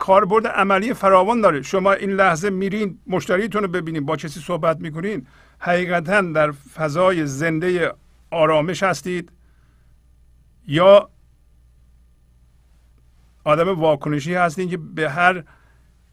کاربرد 0.00 0.46
عملی 0.46 0.94
فراوان 0.94 1.40
داره. 1.40 1.62
شما 1.62 1.92
این 1.92 2.10
لحظه 2.10 2.50
میرین 2.50 2.98
مشتریتون 3.06 3.62
رو 3.62 3.68
ببینین 3.68 4.06
با 4.06 4.16
کسی 4.16 4.40
صحبت 4.40 4.80
می‌کنین. 4.80 5.26
حقیقتا 5.58 6.20
در 6.20 6.50
فضای 6.50 7.26
زنده 7.26 7.92
آرامش 8.30 8.82
هستید 8.82 9.32
یا 10.66 11.08
آدم 13.44 13.80
واکنشی 13.80 14.34
هستین 14.34 14.68
که 14.70 14.76
به 14.76 15.10
هر 15.10 15.44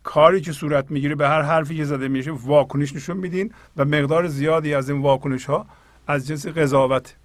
کاری 0.03 0.41
که 0.41 0.51
صورت 0.51 0.91
می‌گیره 0.91 1.15
به 1.15 1.27
هر 1.27 1.41
حرفی 1.41 1.77
که 1.77 1.85
زده 1.85 2.07
میشه 2.07 2.31
واکنش 2.31 2.95
نشون 2.95 3.17
میدین 3.17 3.53
و 3.77 3.85
مقدار 3.85 4.27
زیادی 4.27 4.73
از 4.73 4.89
این 4.89 5.01
واکنش 5.01 5.45
ها 5.45 5.65
از 6.07 6.27
جنس 6.27 6.47
قضاوت. 6.47 7.15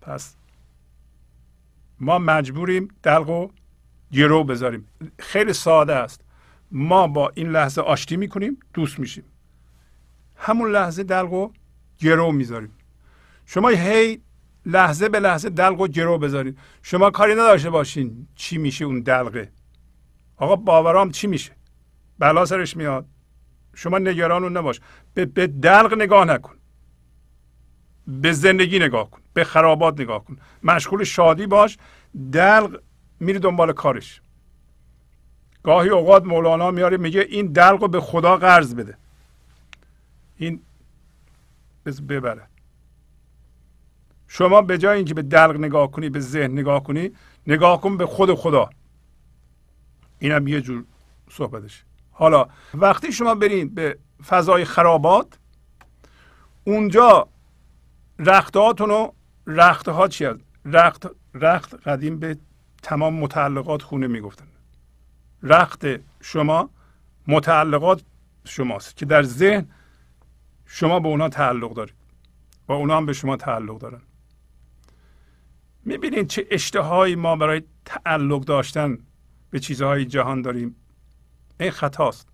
پس 0.00 0.34
ما 2.00 2.18
مجبوریم 2.18 2.88
دلق 3.02 3.28
و 3.28 3.48
گرو 4.12 4.44
بذاریم. 4.44 4.88
خیلی 5.18 5.52
ساده 5.52 5.94
است. 5.94 6.20
ما 6.72 7.06
با 7.06 7.32
این 7.34 7.50
لحظه 7.50 7.80
آشتی 7.80 8.16
می‌کنیم 8.16 8.58
دوست 8.74 8.98
میشیم. 8.98 9.24
همون 10.36 10.72
لحظه 10.72 11.02
دلق 11.02 11.32
و 11.32 11.50
گرو 11.98 12.32
می‌ذاریم. 12.32 12.70
شما 13.46 13.68
هی 13.68 14.20
لحظه 14.66 15.08
به 15.08 15.20
لحظه 15.20 15.50
دلق 15.50 15.80
و 15.80 15.88
گرو 15.88 16.18
بذارید. 16.18 16.58
شما 16.82 17.10
کاری 17.10 17.32
نداشته 17.32 17.70
باشین 17.70 18.26
چی 18.34 18.58
میشه 18.58 18.84
اون 18.84 19.00
دلقه. 19.00 19.52
آقا 20.36 20.56
باورام 20.56 21.10
چی 21.10 21.26
میشه؟ 21.26 21.52
بلا 22.18 22.44
سرش 22.44 22.76
میاد. 22.76 23.06
شما 23.74 23.98
نگران 23.98 24.42
اون 24.42 24.56
نباش. 24.56 24.80
به, 25.14 25.26
به 25.26 25.46
دلق 25.46 25.94
نگاه 25.94 26.24
نکن. 26.24 26.54
به 28.06 28.32
زندگی 28.32 28.78
نگاه 28.78 29.10
کن. 29.10 29.20
به 29.34 29.44
خرابات 29.44 30.00
نگاه 30.00 30.24
کن. 30.24 30.36
مشغول 30.62 31.04
شادی 31.04 31.46
باش. 31.46 31.78
دلق 32.32 32.80
میری 33.20 33.38
دنبال 33.38 33.72
کارش. 33.72 34.20
گاهی 35.62 35.88
اوقات 35.88 36.24
مولانا 36.24 36.70
میاره 36.70 36.96
میگه 36.96 37.20
این 37.20 37.46
دلق 37.46 37.80
رو 37.80 37.88
به 37.88 38.00
خدا 38.00 38.36
قرض 38.36 38.74
بده. 38.74 38.96
این 40.36 40.60
ببره. 42.08 42.42
شما 44.28 44.62
به 44.62 44.78
جای 44.78 44.96
اینکه 44.96 45.14
به 45.14 45.22
دلق 45.22 45.56
نگاه 45.56 45.90
کنی 45.90 46.08
به 46.08 46.20
ذهن 46.20 46.52
نگاه 46.52 46.84
کنی 46.84 47.10
نگاه 47.46 47.80
کن 47.80 47.96
به 47.96 48.06
خود 48.06 48.34
خدا. 48.34 48.70
اینم 50.18 50.48
یه 50.48 50.60
جور 50.60 50.84
صحبتش. 51.30 51.84
حالا 52.12 52.46
وقتی 52.74 53.12
شما 53.12 53.34
برین 53.34 53.74
به 53.74 53.98
فضای 54.26 54.64
خرابات 54.64 55.38
اونجا 56.64 57.28
رختهاتون 58.18 58.88
رو 58.88 59.14
رخته 59.46 59.90
ها 59.90 60.08
چی 60.08 60.24
هست؟ 60.24 60.40
رخت, 60.64 61.06
رخت 61.34 61.74
قدیم 61.88 62.18
به 62.18 62.38
تمام 62.82 63.14
متعلقات 63.14 63.82
خونه 63.82 64.06
می‌گفتن. 64.06 64.46
رخت 65.42 65.84
شما 66.20 66.70
متعلقات 67.26 68.02
شماست 68.44 68.96
که 68.96 69.06
در 69.06 69.22
ذهن 69.22 69.68
شما 70.66 71.00
به 71.00 71.08
اونا 71.08 71.28
تعلق 71.28 71.74
دارید 71.74 71.94
و 72.68 72.72
اونا 72.72 72.96
هم 72.96 73.06
به 73.06 73.12
شما 73.12 73.36
تعلق 73.36 73.78
دارن. 73.78 74.00
می‌بینید 75.84 76.26
چه 76.26 76.46
اشتهایی 76.50 77.14
ما 77.14 77.36
برای 77.36 77.62
تعلق 77.84 78.44
داشتن 78.44 78.98
به 79.50 79.60
چیزهای 79.60 80.04
جهان 80.04 80.42
داریم. 80.42 80.76
این 81.60 81.70
خطاست. 81.70 82.28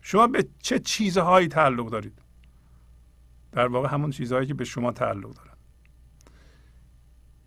شما 0.00 0.26
به 0.26 0.48
چه 0.58 0.78
چیزهایی 0.78 1.48
تعلق 1.48 1.90
دارید؟ 1.90 2.22
در 3.52 3.66
واقع 3.66 3.88
همون 3.88 4.10
چیزهایی 4.10 4.46
که 4.46 4.54
به 4.54 4.64
شما 4.64 4.92
تعلق 4.92 5.34
دارن. 5.34 5.56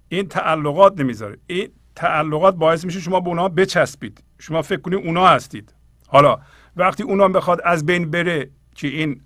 این 0.10 0.28
تعلقات 0.28 1.00
نمی‌ذاره. 1.00 1.38
این 1.48 1.72
تعلقات 1.96 2.56
باعث 2.56 2.86
میشه 2.86 3.00
شما 3.00 3.20
به 3.20 3.28
اونا 3.28 3.50
بچسبید. 3.50 4.24
شما 4.40 4.62
فکر 4.62 4.82
کنید 4.82 5.06
اونا 5.06 5.28
هستید. 5.28 5.74
حالا 6.08 6.40
وقتی 6.76 7.04
اونا 7.04 7.28
بخواد 7.28 7.62
از 7.64 7.86
بین 7.86 8.12
بره 8.12 8.50
که 8.76 8.88
این 8.88 9.22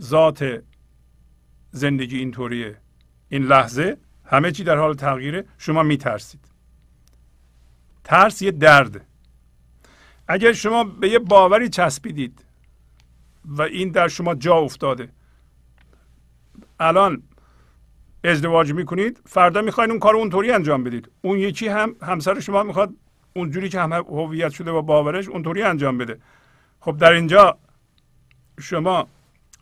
ذات 0.00 0.62
زندگی 1.70 2.18
اینطوریه 2.18 2.76
این 3.28 3.42
لحظه 3.42 3.96
همه 4.24 4.52
چی 4.52 4.64
در 4.64 4.76
حال 4.76 4.94
تغییره 4.94 5.44
شما 5.58 5.82
میترسید. 5.82 6.40
ترس 8.04 8.42
یه 8.42 8.50
درده 8.50 9.00
اگر 10.28 10.52
شما 10.52 10.84
به 10.84 11.08
یه 11.08 11.18
باوری 11.18 11.68
چسبیدید 11.68 12.44
و 13.44 13.62
این 13.62 13.90
در 13.90 14.08
شما 14.08 14.34
جا 14.34 14.56
افتاده 14.56 15.08
الان 16.80 17.22
ازدواج 18.26 18.72
می‌کنید 18.72 19.20
فردا 19.26 19.62
می‌خواین 19.62 19.90
اون 19.90 20.00
کار 20.00 20.16
اونطوری 20.16 20.52
انجام 20.52 20.84
بدید. 20.84 21.10
اون 21.22 21.38
یکی 21.38 21.68
هم 21.68 21.96
همسر 22.02 22.40
شما 22.40 22.62
می‌خواد 22.62 22.94
اونجوری 23.36 23.68
که 23.68 23.80
همه 23.80 23.96
هویت 23.96 24.50
شده 24.52 24.72
با 24.72 24.82
باورش 24.82 25.28
اونطوری 25.28 25.62
انجام 25.62 25.98
بده. 25.98 26.20
خب 26.80 26.96
در 26.96 27.12
اینجا 27.12 27.58
شما 28.60 29.08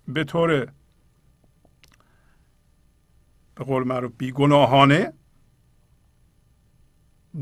به 0.09 0.24
طور 0.24 0.66
به 3.55 3.64
قول 3.64 3.85
معروف 3.85 4.12
بیگناهانه 4.18 5.12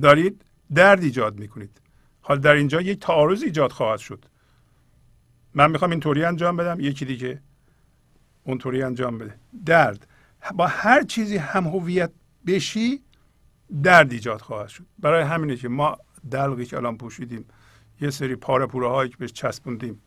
دارید 0.02 0.44
درد 0.74 1.02
ایجاد 1.02 1.38
می‌کنید. 1.38 1.80
حال 2.20 2.38
در 2.38 2.52
اینجا 2.52 2.80
یک 2.80 3.00
تعارض 3.00 3.42
ایجاد 3.42 3.72
خواهد 3.72 3.98
شد. 3.98 4.24
من 5.54 5.70
می‌خوام 5.70 5.90
اینطوری 5.90 6.24
انجام 6.24 6.56
بدم 6.56 6.80
یکی 6.80 7.04
دیگه 7.04 7.40
اونطوری 8.44 8.82
انجام 8.82 9.18
بده. 9.18 9.34
درد. 9.66 10.06
با 10.54 10.66
هر 10.66 11.02
چیزی 11.02 11.36
هم 11.36 11.64
هویت 11.64 12.10
بشی 12.46 13.02
درد 13.82 14.12
ایجاد 14.12 14.40
خواهد 14.40 14.68
شد. 14.68 14.86
برای 14.98 15.22
همینه 15.22 15.56
که 15.56 15.68
ما 15.68 15.98
دلقی 16.30 16.66
که 16.66 16.76
الان 16.76 16.96
پوشیدیم 16.96 17.44
یه 18.00 18.10
سری 18.10 18.36
پاره 18.36 18.66
پوره 18.66 18.88
هایی 18.88 19.10
که 19.10 19.16
بهش 19.16 19.32
چسبوندیم 19.32 20.02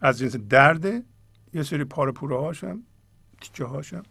از 0.00 0.18
جنس 0.18 0.36
درده 0.36 1.02
یه 1.52 1.62
سری 1.62 1.84
پاره 1.84 2.12
پوره 2.12 2.36
هاشم 2.36 2.82
تیکه 3.40 3.64
هاشم 3.64 4.02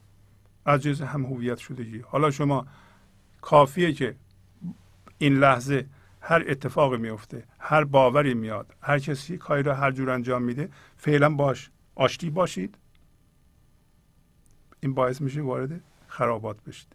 از 0.66 0.82
جنس 0.82 1.02
هم 1.02 1.26
هویت 1.26 1.58
شدگی. 1.58 2.00
حالا 2.00 2.32
شما 2.32 2.66
کافیه 3.42 3.94
که 3.94 4.16
این 5.18 5.34
لحظه 5.34 5.86
هر 6.22 6.44
اتفاقی 6.48 6.98
میفته 6.98 7.44
هر 7.60 7.84
باوری 7.84 8.34
میاد 8.34 8.76
هر 8.82 9.00
کسی 9.00 9.38
کاری 9.38 9.64
را 9.64 9.76
هر 9.76 9.92
جور 9.92 10.10
انجام 10.10 10.44
میده 10.44 10.70
فعلا 10.98 11.30
باش 11.30 11.72
آشتی 11.96 12.30
باشید. 12.30 12.78
این 14.82 14.94
باعث 14.94 15.22
میشه 15.22 15.42
وارد 15.42 15.82
خرابات 16.08 16.64
بشید. 16.64 16.88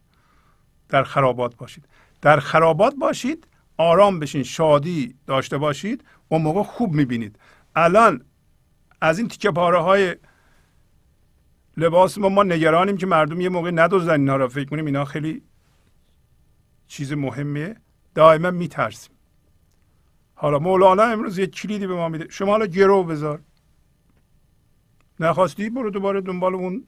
در 0.89 1.03
خرابات 1.03 1.57
باشید. 1.57 1.89
در 2.23 2.41
خرابات 2.41 2.95
باشید 2.95 3.47
آرام 3.77 4.21
بشین 4.21 4.43
شادی 4.43 5.15
داشته 5.27 5.59
باشید 5.59 6.05
اون 6.29 6.43
موقع 6.43 6.63
خوب 6.63 6.93
می‌بینید. 6.93 7.39
الان 7.77 8.25
از 9.01 9.19
این 9.19 9.29
تیکه 9.29 9.51
پاره 9.51 9.79
های 9.79 10.17
لباس 11.77 12.19
ما 12.19 12.29
ما 12.29 12.43
نگرانیم 12.43 12.97
که 12.97 13.07
مردم 13.07 13.41
یه 13.41 13.49
موقع 13.49 13.71
ندوزن 13.71 14.21
اینا 14.21 14.37
را 14.37 14.49
فکر 14.49 14.69
کنیم 14.71 14.87
اینا 14.87 15.05
خیلی 15.05 15.43
چیز 16.87 17.13
مهمیه. 17.13 17.77
دائما 18.15 18.51
میترسیم. 18.51 19.13
حالا 20.35 20.59
مولانا 20.59 21.03
امروز 21.03 21.39
یه 21.39 21.47
کلیدی 21.47 21.87
به 21.87 21.95
ما 21.95 22.09
میده. 22.09 22.27
شما 22.31 22.51
حالا 22.51 22.67
گرو 22.67 23.05
بذار. 23.05 23.41
نخواستی 25.21 25.71
برو 25.71 25.91
دوباره 25.91 26.21
دنبال 26.21 26.55
اون 26.55 26.85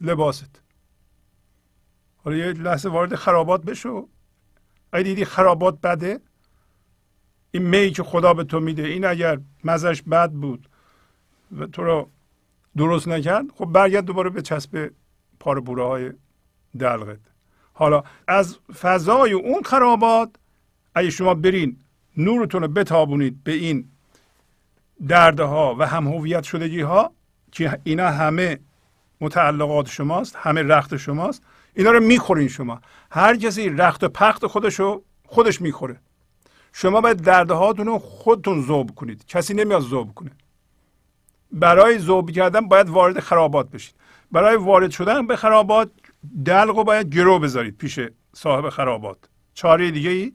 لباست. 0.00 0.62
حالا 2.16 2.36
یه 2.36 2.52
لحظه 2.52 2.88
وارد 2.88 3.14
خرابات 3.14 3.64
بشو. 3.64 4.08
اگه 4.92 5.02
دیدی 5.02 5.24
خرابات 5.24 5.80
بده 5.80 6.20
این 7.50 7.62
می 7.62 7.90
که 7.90 8.02
خدا 8.02 8.34
به 8.34 8.44
تو 8.44 8.60
میده. 8.60 8.82
این 8.82 9.04
اگر 9.04 9.40
مزش 9.64 10.02
بد 10.02 10.30
بود 10.30 10.68
و 11.58 11.66
تو 11.66 11.82
رو 11.82 12.10
درست 12.76 13.08
نکرد 13.08 13.44
خب 13.54 13.64
برگرد 13.64 14.04
دوباره 14.04 14.30
به 14.30 14.42
چسب 14.42 14.90
پار 15.40 15.60
بوره 15.60 15.84
های 15.84 16.12
دلغت. 16.78 17.20
حالا 17.72 18.02
از 18.28 18.58
فضای 18.80 19.32
اون 19.32 19.62
خرابات 19.62 20.30
اگه 20.94 21.10
شما 21.10 21.34
برین 21.34 21.76
نورتون 22.16 22.62
رو 22.62 22.68
بتابونید 22.68 23.44
به 23.44 23.52
این 23.52 23.88
دردها 25.08 25.76
و 25.78 25.86
هم 25.86 26.08
هویت 26.08 26.42
شدگی 26.42 26.80
ها 26.80 27.12
که 27.52 27.80
اینا 27.84 28.08
همه 28.08 28.58
متعلقات 29.20 29.88
شماست 29.88 30.36
همه 30.36 30.62
رخت 30.62 30.96
شماست. 30.96 31.42
اینا 31.74 31.90
رو 31.90 32.00
می‌خورین 32.00 32.48
شما. 32.48 32.80
هر 33.10 33.36
کسی 33.36 33.68
رخت 33.68 34.04
و 34.04 34.08
پخت 34.08 34.46
خودشو 34.46 35.02
خودش 35.26 35.60
می‌خوره. 35.60 36.00
شما 36.72 37.00
باید 37.00 37.16
دردهاتون 37.16 37.86
رو 37.86 37.98
خودتون 37.98 38.62
ذوب 38.62 38.94
کنید. 38.94 39.26
کسی 39.26 39.54
نمیاد 39.54 39.82
ذوب 39.82 40.14
کنه. 40.14 40.30
برای 41.52 41.98
ذوب 41.98 42.30
کردن 42.30 42.60
باید 42.60 42.88
وارد 42.88 43.20
خرابات 43.20 43.70
بشید. 43.70 43.94
برای 44.32 44.56
وارد 44.56 44.90
شدن 44.90 45.26
به 45.26 45.36
خرابات 45.36 45.90
دلق 46.44 46.76
رو 46.76 46.84
باید 46.84 47.14
گرو 47.14 47.38
بذارید 47.38 47.76
پیش 47.76 48.00
صاحب 48.32 48.68
خرابات. 48.68 49.18
چاره 49.54 49.90
دیگه 49.90 50.10
ای 50.10 50.32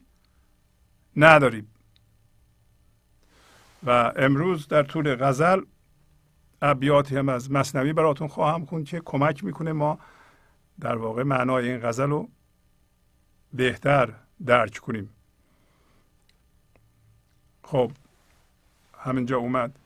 نداریم. 1.17 1.67
و 3.83 4.11
امروز 4.15 4.67
در 4.67 4.83
طول 4.83 5.15
غزل 5.15 5.61
ابیاتی 6.63 7.17
هم 7.17 7.29
از 7.29 7.51
مصنوی 7.51 7.93
براتون 7.93 8.27
خواهم 8.27 8.65
خوند 8.65 8.85
که 8.85 9.01
کمک 9.05 9.43
می‌کنه 9.43 9.73
ما 9.73 9.99
در 10.79 10.95
واقع 10.95 11.23
معنای 11.23 11.71
این 11.71 11.79
غزل 11.81 12.09
رو 12.09 12.29
بهتر 13.53 14.13
درک 14.45 14.77
کنیم. 14.77 15.09
خب 17.63 17.91
همینجا 18.97 19.37
اومد. 19.37 19.79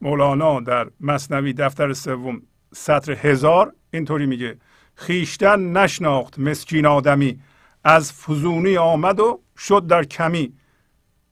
مولانا 0.00 0.60
در 0.60 0.90
مصنوی 1.00 1.52
دفتر 1.52 1.92
سوم 1.92 2.42
سطر 2.72 3.12
هزار 3.12 3.74
اینطوری 3.90 4.26
میگه 4.26 4.58
خیشتن 4.94 5.76
نشناخت 5.76 6.38
مسکین 6.38 6.86
آدمی 6.86 7.40
از 7.84 8.12
فزونی 8.12 8.76
آمد 8.76 9.20
و 9.20 9.40
شد 9.58 9.86
در 9.86 10.04
کمی. 10.04 10.52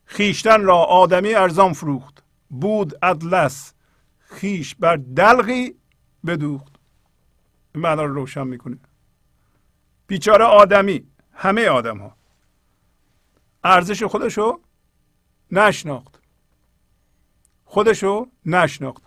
خیشتن 0.05 0.63
را 0.63 0.77
آدمی 0.77 1.35
ارزان 1.35 1.73
فروخت 1.73 2.23
بود 2.51 2.99
ادلس 3.03 3.72
خیش 4.33 4.75
بر 4.75 4.97
دلغی 4.97 5.75
بدوخت. 6.27 6.73
این 7.75 7.83
معنا 7.83 8.05
رو 8.05 8.15
روشن 8.15 8.47
می‌کنه. 8.47 8.79
بیچاره 10.07 10.45
آدمی 10.45 11.07
همه 11.33 11.69
آدم 11.69 11.99
ها 11.99 12.17
ارزش 13.65 14.03
خودشو 14.03 14.61
نشناخت. 15.51 16.21
خودشو 17.65 18.29
نشناخت. 18.47 19.03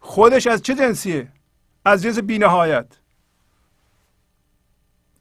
خودش 0.00 0.46
از 0.46 0.62
چه 0.62 0.74
جنسیه؟ 0.74 1.32
از 1.84 2.02
جنس 2.02 2.18
بینهایت. 2.18 2.98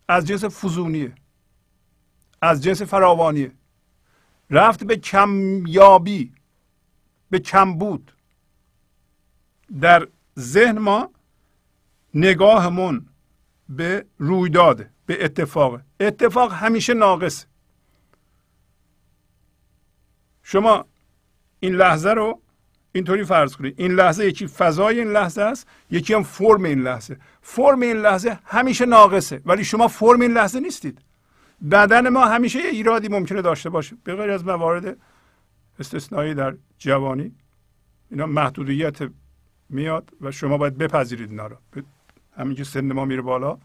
از 0.08 0.28
جنس 0.28 0.44
فزونیه. 0.44 1.16
از 2.42 2.64
جنس 2.64 2.82
فراوانیه. 2.82 3.52
رفت 4.50 4.84
به 4.84 4.98
کمیابی 4.98 6.34
به 7.30 7.40
کمبود. 7.40 8.15
در 9.82 10.08
ذهن 10.40 10.78
ما 10.78 11.12
نگاهمون 12.14 13.06
به 13.70 14.06
رویداد 14.18 14.86
به 15.06 15.26
اتفاق. 15.26 15.82
اتفاق 16.00 16.54
همیشه 16.54 16.94
ناقص. 16.94 17.46
شما 20.44 20.86
این 21.60 21.76
لحظه 21.76 22.10
رو 22.10 22.42
اینطوری 22.92 23.24
فرض 23.24 23.56
کنید. 23.56 23.74
این 23.78 23.92
لحظه 23.92 24.26
یکی 24.26 24.48
فضای 24.48 25.00
این 25.00 25.12
لحظه 25.12 25.42
است 25.42 25.68
یکی 25.92 26.14
هم 26.14 26.24
فرم 26.24 26.64
این 26.64 26.82
لحظه. 26.82 27.18
فرم 27.42 27.82
این 27.82 27.98
لحظه 27.98 28.40
همیشه 28.46 28.86
ناقصه 28.86 29.42
ولی 29.46 29.64
شما 29.64 29.88
فرم 29.88 30.22
این 30.22 30.32
لحظه 30.34 30.60
نیستید. 30.60 31.00
بدن 31.72 32.10
ما 32.10 32.26
همیشه 32.26 32.60
یه 32.60 32.70
ایرادی 32.70 33.08
ممکنه 33.08 33.42
داشته 33.42 33.70
باشه. 33.70 33.98
به 34.04 34.16
غیر 34.16 34.32
از 34.32 34.46
موارد 34.46 34.98
استثنایی 35.80 36.34
در 36.34 36.56
جوانی 36.78 37.36
اینا 38.12 38.26
محدودیت 38.26 39.00
میاد 39.70 40.10
و 40.22 40.32
شما 40.32 40.58
باید 40.58 40.78
بپذیرید 40.78 41.30
اینا 41.30 41.48
رو. 41.48 41.56
همین 42.38 42.56
که 42.56 42.64
سن 42.64 42.92
ما 42.92 43.06
میره 43.06 43.22
بالا 43.22 43.58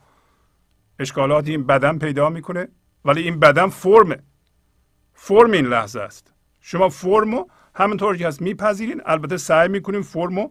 اشکالات 0.98 1.48
این 1.48 1.66
بدن 1.66 1.98
پیدا 1.98 2.30
می‌کنه 2.30 2.68
ولی 3.04 3.22
این 3.22 3.40
بدن 3.40 3.68
فرمه. 3.68 4.18
فرم 5.14 5.50
این 5.50 5.66
لحظه 5.66 6.00
است. 6.00 6.32
شما 6.60 6.88
فرمو 6.88 7.46
همونطور 7.74 8.16
که 8.16 8.28
هست 8.28 8.42
میپذیرین 8.42 9.02
البته 9.06 9.36
سعی 9.36 9.68
می‌کنین 9.68 10.02
فرمو 10.02 10.50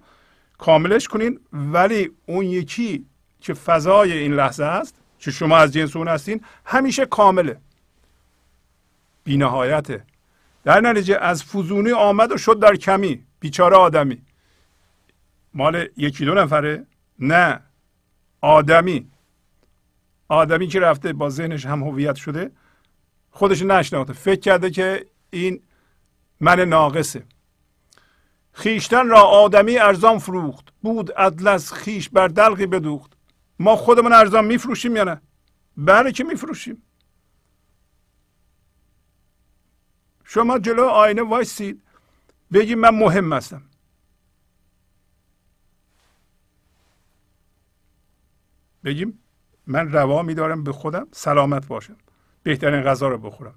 کاملش 0.57 1.07
کنین 1.07 1.39
ولی 1.53 2.11
اون 2.25 2.45
یکی 2.45 3.05
که 3.41 3.53
فضای 3.53 4.13
این 4.13 4.33
لحظه 4.33 4.63
است 4.63 4.95
که 5.19 5.31
شما 5.31 5.57
از 5.57 5.73
جنس 5.73 5.95
اون 5.95 6.07
هستین 6.07 6.41
همیشه 6.65 7.05
کامله. 7.05 7.57
بینهایته. 9.23 10.03
در 10.63 10.81
نتیجه 10.81 11.17
از 11.21 11.43
فزونی 11.43 11.91
آمد 11.91 12.31
و 12.31 12.37
شد 12.37 12.59
در 12.59 12.75
کمی 12.75 13.23
بیچاره 13.39 13.75
آدمی. 13.75 14.21
مال 15.53 15.87
یکی 15.97 16.25
دو 16.25 16.33
نفره؟ 16.33 16.85
نه. 17.19 17.61
آدمی. 18.41 19.11
آدمی 20.27 20.67
که 20.67 20.79
رفته؟ 20.79 21.13
با 21.13 21.29
ذهنش 21.29 21.65
هم 21.65 21.83
هویت 21.83 22.15
شده. 22.15 22.51
خودش 23.31 23.61
نشناخته. 23.61 24.13
فکر 24.13 24.39
کرده 24.39 24.69
که 24.69 25.05
این 25.29 25.61
من 26.39 26.59
ناقصه. 26.59 27.25
خیشتن 28.53 29.07
را 29.07 29.21
آدمی 29.21 29.77
ارزان 29.77 30.19
فروخت. 30.19 30.67
بود 30.81 31.11
ادلس 31.17 31.73
خیش 31.73 32.09
بر 32.09 32.27
دلقی 32.27 32.65
بدوخت. 32.65 33.13
ما 33.59 33.75
خودمون 33.75 34.13
ارزان 34.13 34.45
میفروشیم 34.45 34.95
یا 34.95 35.03
نه؟ 35.03 35.21
بله 35.77 36.11
که 36.11 36.23
میفروشیم. 36.23 36.83
شما 40.25 40.59
جلو 40.59 40.83
آینه 40.83 41.21
وایسید. 41.21 41.81
بگید 42.53 42.77
من 42.77 42.89
مهم 42.89 43.33
هستم. 43.33 43.68
بگیم 48.83 49.19
من 49.67 49.91
روا 49.91 50.23
میدارم 50.23 50.63
به 50.63 50.71
خودم 50.71 51.07
سلامت 51.11 51.67
باشم. 51.67 51.95
بهترین 52.43 52.81
غذا 52.81 53.07
رو 53.07 53.17
بخورم. 53.17 53.55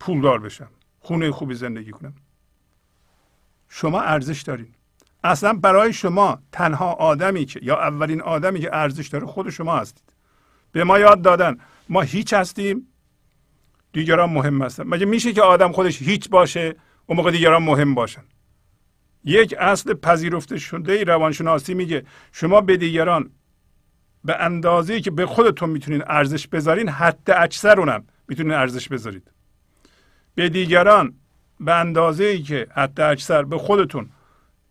پولدار 0.00 0.38
بشم. 0.38 0.68
خونه 1.00 1.30
خوبی 1.30 1.54
زندگی 1.54 1.90
کنم. 1.90 2.14
شما 3.68 4.00
ارزش 4.00 4.42
دارین. 4.42 4.74
اصلا 5.24 5.52
برای 5.52 5.92
شما 5.92 6.38
تنها 6.52 6.92
آدمی 6.92 7.44
که 7.44 7.60
یا 7.62 7.78
اولین 7.78 8.20
آدمی 8.20 8.60
که 8.60 8.70
ارزش 8.72 9.08
داره 9.08 9.26
خود 9.26 9.50
شما 9.50 9.76
هستید. 9.76 10.12
به 10.72 10.84
ما 10.84 10.98
یاد 10.98 11.22
دادن. 11.22 11.58
ما 11.88 12.00
هیچ 12.00 12.32
هستیم. 12.32 12.88
دیگران 13.92 14.30
مهم 14.30 14.62
هستن. 14.62 14.82
مگه 14.86 15.06
میشه 15.06 15.32
که 15.32 15.42
آدم 15.42 15.72
خودش 15.72 16.02
هیچ 16.02 16.30
باشه 16.30 16.76
اون 17.06 17.16
موقع 17.16 17.30
دیگران 17.30 17.62
مهم 17.62 17.94
باشن؟ 17.94 18.22
یک 19.24 19.54
اصل 19.58 19.94
پذیرفته 19.94 20.58
شده 20.58 21.04
روانشناسی 21.04 21.74
میگه 21.74 22.04
شما 22.32 22.60
به 22.60 22.76
دیگران 22.76 23.30
به 24.24 24.36
اندازه 24.42 25.00
که 25.00 25.10
به 25.10 25.26
خودتون 25.26 25.70
می‌تونین 25.70 26.02
ارزش 26.06 26.48
بذارین 26.48 26.88
حتی 26.88 27.32
اکثر 27.32 27.80
اونم 27.80 28.04
می‌تونین 28.28 28.52
ارزش 28.52 28.88
بذارید. 28.88 29.30
به 30.34 30.48
دیگران 30.48 31.14
به 31.60 31.74
اندازه 31.74 32.38
که 32.38 32.66
حتی 32.74 33.02
اکثر 33.02 33.42
به 33.42 33.58
خودتون 33.58 34.08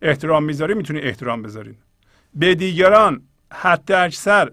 احترام 0.02 0.44
می‌ذارین 0.44 0.76
می‌تونید 0.76 1.04
احترام 1.04 1.42
بذارین. 1.42 1.76
به 2.34 2.54
دیگران 2.54 3.22
حتی 3.52 3.94
اکثر 3.94 4.50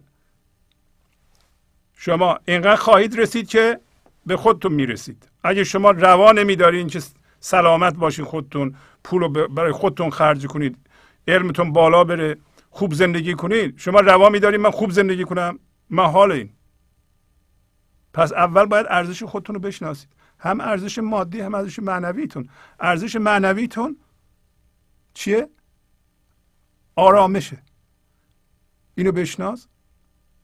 شما 1.94 2.40
اینقدر 2.46 2.76
خواهید 2.76 3.20
رسید 3.20 3.48
که 3.48 3.80
به 4.26 4.38
خودتون 4.38 4.74
می‌رسید. 4.74 5.28
اگه 5.44 5.64
شما 5.64 5.92
روا 5.92 6.32
نمیدارین 6.32 6.88
که 6.88 7.02
سلامت 7.40 7.96
باشین 7.96 8.26
خودتون 8.26 8.76
پول 9.04 9.22
رو 9.22 9.30
برای 9.30 9.72
خودتون 9.72 10.10
خرج 10.10 10.48
کنید 10.48 10.78
علمتون 11.28 11.74
بالا 11.74 12.04
بره 12.04 12.38
خوب 12.80 12.94
زندگی 12.94 13.34
کنید 13.34 13.78
شما 13.78 14.00
روا 14.00 14.30
میدارید 14.30 14.60
من 14.60 14.72
خوب 14.72 14.92
زندگی 14.92 15.24
کنم. 15.24 15.60
محال 15.89 16.32
این 16.32 16.50
پس 18.13 18.32
اول 18.32 18.65
باید 18.65 18.86
ارزش 18.89 19.24
خودتون 19.24 19.56
رو 19.56 19.62
بشناسید. 19.62 20.10
هم 20.39 20.62
ارزش 20.62 21.00
مادی 21.00 21.42
هم 21.42 21.56
ارزش 21.56 21.80
معنویتون. 21.80 22.50
ارزش 22.80 23.15
معنویتون 23.15 23.98
چیه؟ 25.13 25.50
آرامشه. 26.96 27.58
اینو 28.96 29.12
بشناس. 29.12 29.68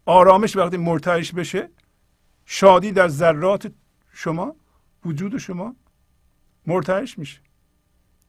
آرامش 0.05 0.55
وقتی 0.55 0.77
مرتعش 0.77 1.31
بشه 1.31 1.69
شادی 2.45 2.91
در 2.91 3.07
ذرات 3.07 3.71
شما 4.11 4.55
وجود 5.05 5.37
شما 5.37 5.75
مرتعش 6.65 7.17
میشه. 7.19 7.41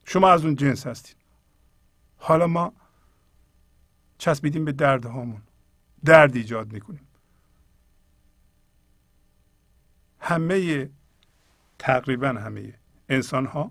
شما 0.04 0.30
از 0.30 0.44
اون 0.44 0.54
جنس 0.54 0.86
هستید 0.86 1.16
حالا 2.16 2.46
ما 2.46 2.72
چسبیدیم 4.18 4.64
به 4.64 4.72
درد 4.72 5.04
هامون. 5.06 5.42
درد 6.04 6.36
ایجاد 6.36 6.72
می‌کنیم. 6.72 7.08
همه 10.20 10.90
تقریبا 11.78 12.28
همه 12.28 12.74
انسان 13.08 13.46
ها 13.46 13.70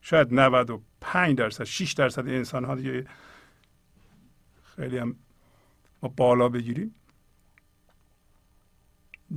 شاید 0.00 0.34
95 0.34 1.38
درصد 1.38 1.64
6 1.64 1.92
درصد 1.92 2.28
انسان 2.28 2.64
ها 2.64 2.74
دیگه 2.74 3.06
خیلی 4.76 4.98
هم 4.98 5.16
ما 6.02 6.08
بالا 6.08 6.48
بگیریم. 6.48 6.94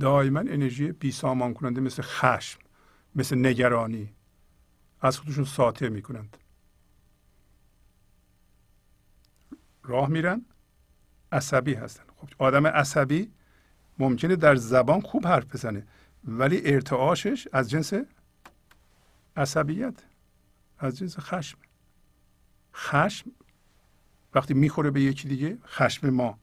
دائما 0.00 0.40
انرژی 0.40 0.92
بی 0.92 1.12
سامان 1.12 1.54
کننده 1.54 1.80
مثل 1.80 2.02
خشم 2.02 2.60
مثل 3.14 3.46
نگرانی 3.46 4.14
از 5.00 5.18
خودشون 5.18 5.44
ساطع 5.44 5.88
می‌کنند. 5.88 6.36
راه 9.82 10.08
میرن. 10.08 10.44
عصبی 11.32 11.74
هستن. 11.74 12.04
خب 12.16 12.28
آدم 12.38 12.66
عصبی 12.66 13.30
ممکنه 13.98 14.36
در 14.36 14.56
زبان 14.56 15.00
خوب 15.00 15.26
حرف 15.26 15.54
بزنه 15.54 15.86
ولی 16.24 16.62
ارتعاشش 16.64 17.48
از 17.52 17.70
جنس 17.70 17.92
عصبیت 19.36 19.94
از 20.78 20.98
جنس 20.98 21.18
خشم. 21.18 21.58
خشم 22.74 23.30
وقتی 24.34 24.54
می‌خوره 24.54 24.90
به 24.90 25.00
یکی 25.00 25.28
دیگه 25.28 25.58
خشم 25.66 26.10
ما 26.10 26.38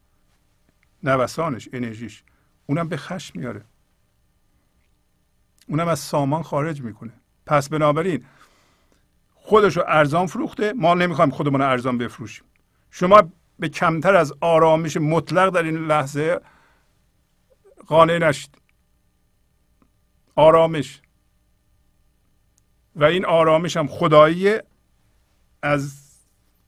نوسانش 1.03 1.69
انرژیش 1.73 2.23
اونم 2.65 2.87
به 2.87 2.97
خشم 2.97 3.39
میاره. 3.39 3.65
اونم 5.67 5.87
از 5.87 5.99
سامان 5.99 6.43
خارج 6.43 6.81
می‌کنه. 6.81 7.13
پس 7.45 7.69
بنابراین 7.69 8.25
خودش 9.35 9.77
رو 9.77 9.83
ارزان 9.87 10.27
فروخته 10.27 10.73
ما 10.73 10.93
نمی‌خوایم 10.93 11.31
خودمون 11.31 11.61
ارزان 11.61 11.97
بفروشیم. 11.97 12.45
شما 12.91 13.31
به 13.59 13.69
کمتر 13.69 14.15
از 14.15 14.33
آرامش 14.41 14.97
مطلق 14.97 15.49
در 15.49 15.63
این 15.63 15.77
لحظه 15.77 16.39
قانع 17.87 18.17
نشید. 18.17 18.57
آرامش. 20.35 21.01
و 22.95 23.03
این 23.03 23.25
آرامش 23.25 23.77
هم 23.77 23.87
خدایی 23.87 24.57
از 25.61 25.93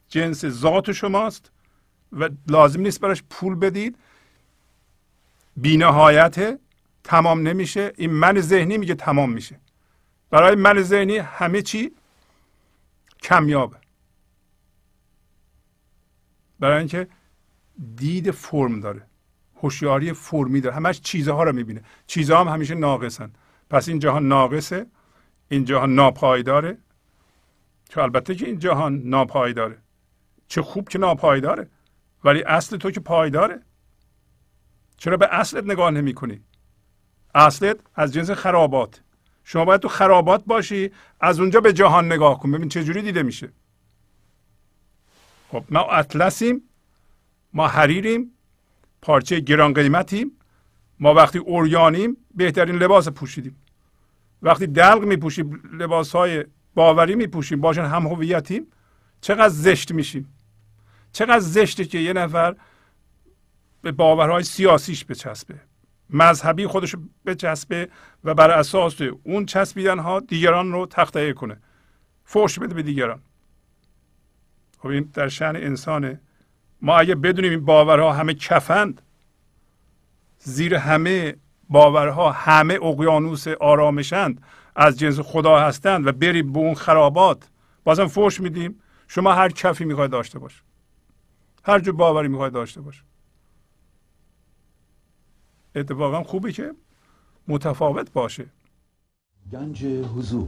جنس 0.07 0.45
ذات 0.45 0.91
شماست 0.91 1.51
و 2.11 2.29
لازم 2.47 2.81
نیست 2.81 3.01
براش 3.01 3.23
پول 3.29 3.55
بدید. 3.55 3.97
بینهایت 5.57 6.59
تمام 7.03 7.47
نمیشه. 7.47 7.93
این 7.97 8.11
من 8.11 8.41
ذهنی 8.41 8.77
میگه 8.77 8.95
تمام 8.95 9.31
میشه. 9.31 9.59
برای 10.29 10.55
من 10.55 10.81
ذهنی 10.81 11.17
همه 11.17 11.61
چی 11.61 11.91
کمیابه. 13.23 13.77
برای 16.59 16.77
اینکه 16.77 17.07
دید 17.95 18.31
فرم 18.31 18.79
داره 18.79 19.05
هوشیاری 19.61 20.13
فرمی 20.13 20.61
داره. 20.61 20.75
همش 20.75 21.01
چیزها 21.01 21.43
رو 21.43 21.53
می‌بینه. 21.53 21.81
چیزها 22.07 22.39
هم 22.39 22.47
همیشه 22.47 22.75
ناقصن. 22.75 23.31
پس 23.69 23.89
این 23.89 23.99
جهان 23.99 24.27
ناقصه 24.27 24.85
این 25.49 25.65
جهان 25.65 25.95
ناپایداره. 25.95 26.77
که 27.89 28.01
البته 28.01 28.35
که 28.35 28.45
این 28.45 28.59
جهان 28.59 29.01
ناپایداره. 29.05 29.77
چه 30.47 30.61
خوب 30.61 30.89
که 30.89 30.99
ناپایداره. 30.99 31.69
ولی 32.23 32.43
اصل 32.43 32.77
تو 32.77 32.91
که 32.91 32.99
پایداره. 32.99 33.61
چرا 34.97 35.17
به 35.17 35.27
اصلت 35.31 35.63
نگاه 35.63 35.91
نمی 35.91 36.13
کنی 36.13 36.41
اصلت 37.35 37.77
از 37.95 38.13
جنس 38.13 38.31
خرابات. 38.31 39.01
شما 39.43 39.65
باید 39.65 39.81
تو 39.81 39.87
خرابات 39.87 40.45
باشی 40.45 40.91
از 41.19 41.39
اونجا 41.39 41.61
به 41.61 41.73
جهان 41.73 42.05
نگاه 42.05 42.39
کن. 42.39 42.51
ببین 42.51 42.69
چه 42.69 42.83
جوری 42.83 43.01
دیده 43.01 43.23
میشه. 43.23 43.49
خب 45.51 45.63
ما 45.69 45.79
اطلسیم 45.79 46.61
ما 47.53 47.67
حریریم 47.67 48.31
پارچه 49.01 49.39
گران 49.39 49.73
قیمتیم 49.73 50.31
ما 50.99 51.13
وقتی 51.13 51.39
اوریانیم 51.39 52.17
بهترین 52.35 52.75
لباس 52.75 53.09
پوشیدیم. 53.09 53.55
وقتی 54.41 54.67
دلق 54.67 55.03
میپوشیم 55.03 55.61
لباس 55.73 56.15
های 56.15 56.45
باوری 56.75 57.15
میپوشیم 57.15 57.61
باشن 57.61 57.85
هم 57.85 58.07
هویتیم 58.07 58.67
چقدر 59.21 59.49
زشت 59.49 59.91
میشیم. 59.91 60.33
چقدر 61.11 61.39
زشته 61.39 61.85
که 61.85 61.97
یه 61.97 62.13
نفر 62.13 62.55
به 63.81 63.91
باورهای 63.91 64.43
سیاسیش 64.43 65.05
بچسبه. 65.05 65.55
مذهبی 66.09 66.67
خودش 66.67 66.95
بچسبه 67.25 67.89
و 68.23 68.33
بر 68.33 68.51
اساس 68.51 69.01
اون 69.23 69.45
چسبیدن 69.45 69.99
ها 69.99 70.19
دیگران 70.19 70.71
رو 70.71 70.85
تخته 70.85 71.33
کنه. 71.33 71.57
فوش 72.23 72.59
بده 72.59 72.73
به 72.73 72.83
دیگران. 72.83 73.21
خب 74.79 74.87
این 74.87 75.09
در 75.13 75.27
شن 75.27 75.55
انسانه. 75.55 76.21
ما 76.81 76.97
اگه 76.97 77.15
بدونیم 77.15 77.51
این 77.51 77.65
باورها 77.65 78.13
همه 78.13 78.33
کفند 78.33 79.01
زیر 80.37 80.75
همه 80.75 81.35
باورها 81.69 82.31
همه 82.31 82.73
اقیانوس 82.73 83.47
آرامشند 83.47 84.41
از 84.75 84.99
جنس 84.99 85.19
خدا 85.19 85.59
هستند 85.59 86.07
و 86.07 86.11
بریم 86.11 86.53
به 86.53 86.59
اون 86.59 86.73
خرابات. 86.73 87.49
بازم 87.83 88.07
فوش 88.07 88.41
میدیم. 88.41 88.81
شما 89.07 89.33
هر 89.33 89.49
کفی 89.49 89.85
می‌خوای 89.85 90.07
داشته 90.07 90.39
باش. 90.39 90.63
هر 91.63 91.79
جو 91.79 91.93
باوری 91.93 92.27
می‌خوای 92.27 92.49
داشته 92.49 92.81
باش. 92.81 93.03
اتفاقا 95.75 96.23
خوبه 96.23 96.51
که 96.51 96.71
متفاوت 97.47 98.11
باشه. 98.11 98.45
گنج 99.51 99.85
حضور. 99.85 100.47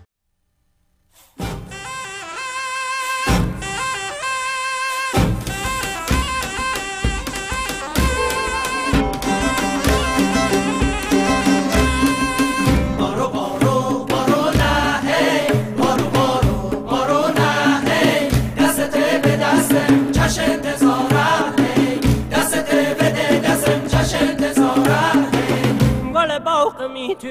می 26.87 27.15
تو 27.15 27.27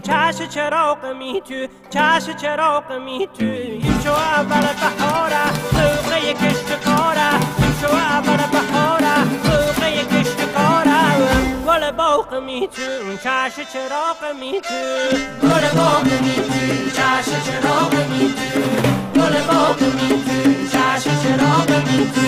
چش 0.00 0.48
چراغ 0.48 1.06
می 1.18 1.40
تو 1.40 1.66
چش 1.90 2.30
چراغ 2.36 2.92
می 2.92 3.28
تو 3.38 3.44
این 3.44 4.00
شو 4.04 4.12
اول 4.12 4.60
بهاره 4.60 5.52
سوقه 5.70 6.34
کشت 6.34 6.80
کاره 6.84 7.30
این 7.58 7.72
شو 7.80 7.96
اول 7.96 8.36
بهاره 8.52 9.14
سوقه 9.42 10.04
کشت 10.04 10.40
کاره 10.54 11.00
گل 11.66 11.90
باغ 11.90 12.34
می 12.34 12.68
تو 12.68 12.82
چش 13.24 13.54
چراغ 13.72 14.34
می 14.40 14.60
تو 14.60 14.74
گل 15.42 15.68
باغ 15.76 16.04
می 16.04 16.34
تو 16.34 16.90
چش 16.96 17.28
چراغ 17.46 17.94
می 17.94 18.34
تو 18.34 18.60
گل 19.20 19.34
باغ 19.46 19.80
می 19.82 20.08
تو 20.08 20.66
چش 20.72 21.04
چراغ 21.04 21.70
می 21.70 22.10
تو 22.14 22.26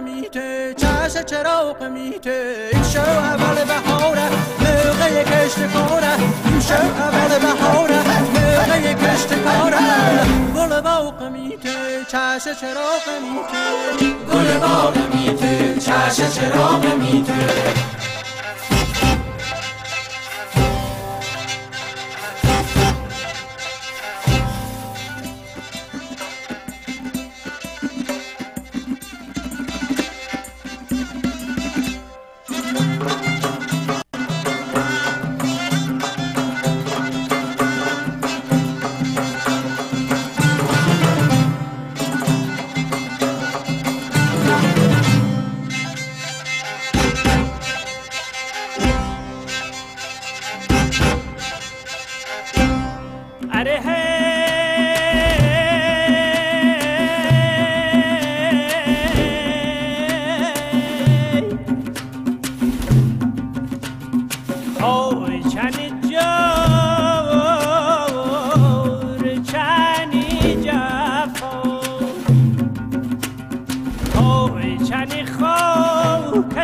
میته 0.00 0.74
چش 0.74 1.16
چراغ 1.26 1.82
میته 1.82 2.68
این 2.72 2.82
شو 2.82 3.00
اول 3.00 3.64
بهاره 3.64 4.28
موقع 4.60 5.22
کشت 5.22 5.58
کاره. 5.72 6.12
این 6.44 6.60
شو 6.60 6.74
اول 6.74 7.38
بهاره 7.38 7.98
موقع 7.98 8.94
کشت 8.94 9.34
کاره. 9.34 9.78
گل 10.56 10.80
باغ 10.80 11.22
میته 11.22 12.04
چش 12.08 12.44
چراغ 12.60 13.06
میته 13.22 14.06
گل 14.32 14.58
باغ 14.58 14.96
میته 15.14 15.74
چش 15.80 16.34
چراغ 16.34 16.84
میته 16.94 17.95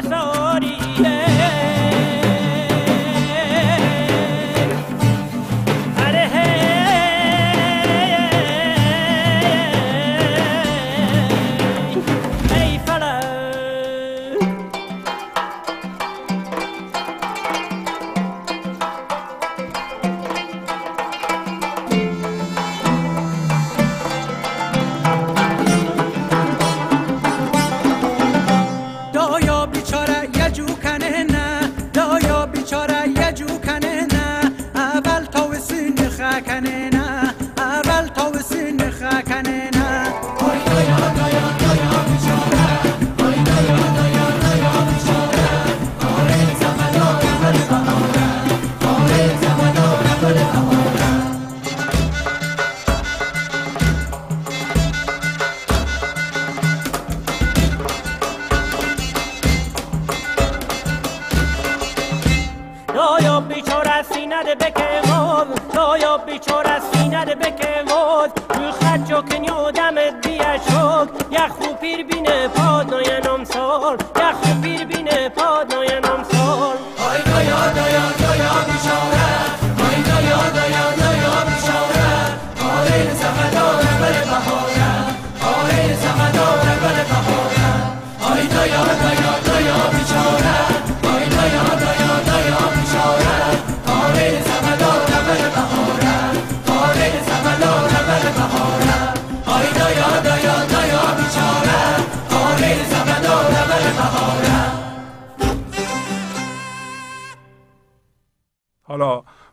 myself. 0.02 0.22
Oh, 0.28 0.31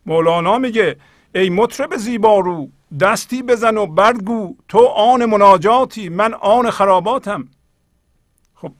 مولانا 0.06 0.58
میگه 0.58 0.98
ای 1.36 1.50
مطرب 1.50 1.98
زیبارو 1.98 2.70
دستی 3.00 3.44
بزن 3.44 3.78
و 3.78 3.86
بردگو 3.86 4.56
تو 4.68 4.86
آن 4.86 5.26
مناجاتی 5.26 6.10
من 6.10 6.34
آن 6.34 6.70
خراباتم. 6.70 7.48
خب 8.56 8.74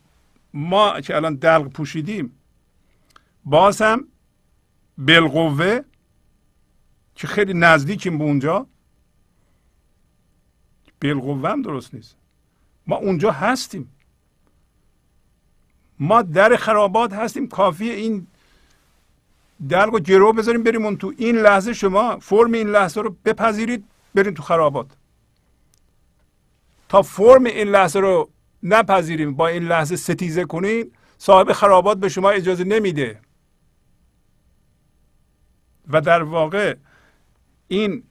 ما 0.54 1.00
که 1.00 1.16
الان 1.16 1.34
دلق 1.34 1.68
پوشیدیم 1.68 2.32
باز 3.44 3.82
هم 3.82 4.08
بالقوه 4.98 5.80
که 7.14 7.26
خیلی 7.26 7.54
نزدیکیم 7.54 8.18
به 8.18 8.24
اونجا 8.24 8.66
بالقوه 11.02 11.48
هم 11.50 11.62
درست 11.62 11.94
نیست. 11.94 12.16
ما 12.86 12.96
اونجا 12.96 13.30
هستیم. 13.30 13.92
ما 15.98 16.22
در 16.22 16.56
خرابات 16.56 17.12
هستیم. 17.12 17.48
کافی 17.48 17.90
این 17.90 18.26
دلق 19.68 19.94
و 19.94 19.98
گرو 19.98 20.32
بذاریم 20.32 20.62
بریم 20.62 20.84
اون 20.84 20.96
تو 20.96 21.12
این 21.16 21.36
لحظه 21.36 21.72
شما 21.72 22.18
فرم 22.18 22.52
این 22.52 22.68
لحظه 22.68 23.00
رو 23.00 23.16
بپذیرید 23.24 23.84
بریم 24.14 24.34
تو 24.34 24.42
خرابات. 24.42 24.86
تا 26.88 27.02
فرم 27.02 27.44
این 27.44 27.68
لحظه 27.68 28.00
رو 28.00 28.30
نپذیریم 28.62 29.34
با 29.34 29.48
این 29.48 29.62
لحظه 29.62 29.96
ستیزه 29.96 30.44
کنیم 30.44 30.92
صاحب 31.18 31.52
خرابات 31.52 31.98
به 31.98 32.08
شما 32.08 32.30
اجازه 32.30 32.64
نمیده. 32.64 33.20
و 35.88 36.00
در 36.00 36.22
واقع 36.22 36.76
این 37.68 38.02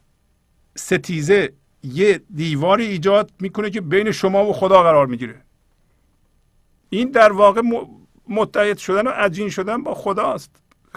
ستیزه 0.75 1.53
یه 1.83 2.21
دیواری 2.35 2.85
ایجاد 2.85 3.31
می‌کنه 3.39 3.69
که 3.69 3.81
بین 3.81 4.11
شما 4.11 4.45
و 4.45 4.53
خدا 4.53 4.83
قرار 4.83 5.07
می‌گیره. 5.07 5.41
این 6.89 7.11
در 7.11 7.31
واقع 7.31 7.61
متحد 8.27 8.77
شدن 8.77 9.07
و 9.07 9.09
عجین 9.09 9.49
شدن 9.49 9.83
با 9.83 9.93
خداست. 9.93 10.51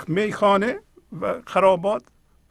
میخانه 0.09 0.79
و 1.21 1.35
خرابات 1.47 2.03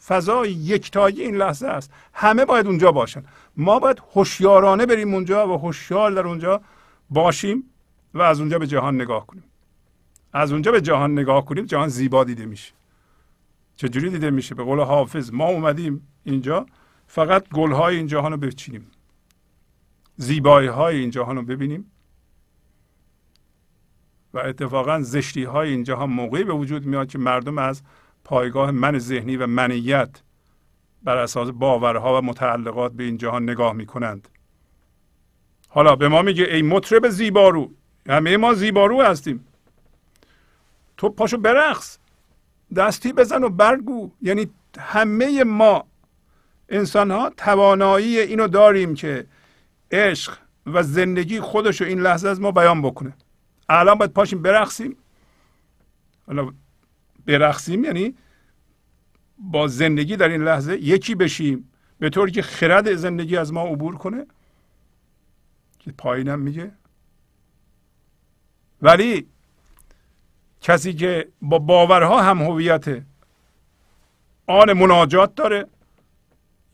فضای 0.05 0.51
یکتایی 0.51 1.21
این 1.21 1.35
لحظه 1.35 1.67
است. 1.67 1.91
همه 2.13 2.45
باید 2.45 2.67
اونجا 2.67 2.91
باشن. 2.91 3.23
ما 3.57 3.79
باید 3.79 4.01
هوشیارانه 4.13 4.85
بریم 4.85 5.13
اونجا 5.13 5.47
و 5.47 5.57
هوشیار 5.57 6.11
در 6.11 6.27
اونجا 6.27 6.61
باشیم 7.09 7.63
و 8.13 8.21
از 8.21 8.39
اونجا 8.39 8.59
به 8.59 8.67
جهان 8.67 8.95
نگاه 8.95 9.27
کنیم. 9.27 9.43
از 10.33 10.51
اونجا 10.51 10.71
به 10.71 10.81
جهان 10.81 11.11
نگاه 11.11 11.45
کنیم 11.45 11.65
جهان 11.65 11.87
زیبا 11.87 12.23
دیده 12.23 12.45
میشه. 12.45 12.73
چجوری 13.75 14.09
دیده 14.09 14.29
میشه؟ 14.29 14.55
به 14.55 14.63
قول 14.63 14.79
حافظ 14.79 15.33
ما 15.33 15.45
اومدیم 15.45 16.07
اینجا 16.23 16.65
فقط 17.07 17.49
گلهای 17.49 17.95
این 17.95 18.07
جهان 18.07 18.31
رو 18.31 18.37
بچینیم. 18.37 18.91
زیبایی 20.17 20.67
های 20.67 20.97
این 20.99 21.09
جهان 21.09 21.35
رو 21.35 21.41
ببینیم. 21.41 21.91
و 24.33 24.39
اتفاقا 24.39 25.01
زشتی 25.01 25.43
های 25.43 25.69
اینجا 25.69 25.97
هم 25.97 26.09
موقعی 26.09 26.43
به 26.43 26.53
وجود 26.53 26.85
میاد 26.85 27.07
که 27.07 27.17
مردم 27.17 27.57
از 27.57 27.81
پایگاه 28.23 28.71
من 28.71 28.99
ذهنی 28.99 29.37
و 29.37 29.47
منیت 29.47 30.09
بر 31.03 31.17
اساس 31.17 31.49
باورها 31.49 32.17
و 32.17 32.21
متعلقات 32.21 32.91
به 32.93 33.03
این 33.03 33.17
جهان 33.17 33.43
نگاه 33.43 33.73
می‌کنند. 33.73 34.27
حالا 35.69 35.95
به 35.95 36.07
ما 36.07 36.21
میگه 36.21 36.43
ای 36.43 36.61
مطرب 36.61 37.09
زیبارو 37.09 37.71
همه 38.09 38.37
ما 38.37 38.53
زیبارو 38.53 39.01
هستیم. 39.01 39.47
تو 40.97 41.09
پاشو 41.09 41.37
برقص 41.37 41.97
دستی 42.75 43.13
بزن 43.13 43.43
و 43.43 43.49
برگو. 43.49 44.11
یعنی 44.21 44.47
همه 44.79 45.43
ما 45.43 45.83
انسان 46.69 47.11
ها 47.11 47.31
توانایی 47.37 48.19
اینو 48.19 48.47
داریم 48.47 48.93
که 48.93 49.25
عشق 49.91 50.37
و 50.65 50.83
زندگی 50.83 51.39
خودش 51.39 51.81
رو 51.81 51.87
این 51.87 51.99
لحظه 51.99 52.29
از 52.29 52.41
ما 52.41 52.51
بیان 52.51 52.81
بکنه. 52.81 53.13
الان 53.69 53.97
باید 53.97 54.13
پاشیم 54.13 54.41
برقصیم. 54.41 54.95
حالا 56.27 56.53
برقصیم 57.25 57.83
یعنی 57.83 58.15
با 59.37 59.67
زندگی 59.67 60.15
در 60.15 60.29
این 60.29 60.43
لحظه 60.43 60.77
یکی 60.77 61.15
بشیم. 61.15 61.71
به 61.99 62.09
طوری 62.09 62.31
که 62.31 62.41
خرد 62.41 62.95
زندگی 62.95 63.37
از 63.37 63.53
ما 63.53 63.63
عبور 63.63 63.95
کنه. 63.95 64.25
که 65.79 65.91
پایینم 65.91 66.39
میگه. 66.39 66.71
ولی 68.81 69.27
کسی 70.61 70.93
که 70.93 71.27
با 71.41 71.59
باورها 71.59 72.21
هم 72.21 72.41
هویت 72.41 73.03
آن 74.47 74.73
مناجات 74.73 75.35
داره 75.35 75.67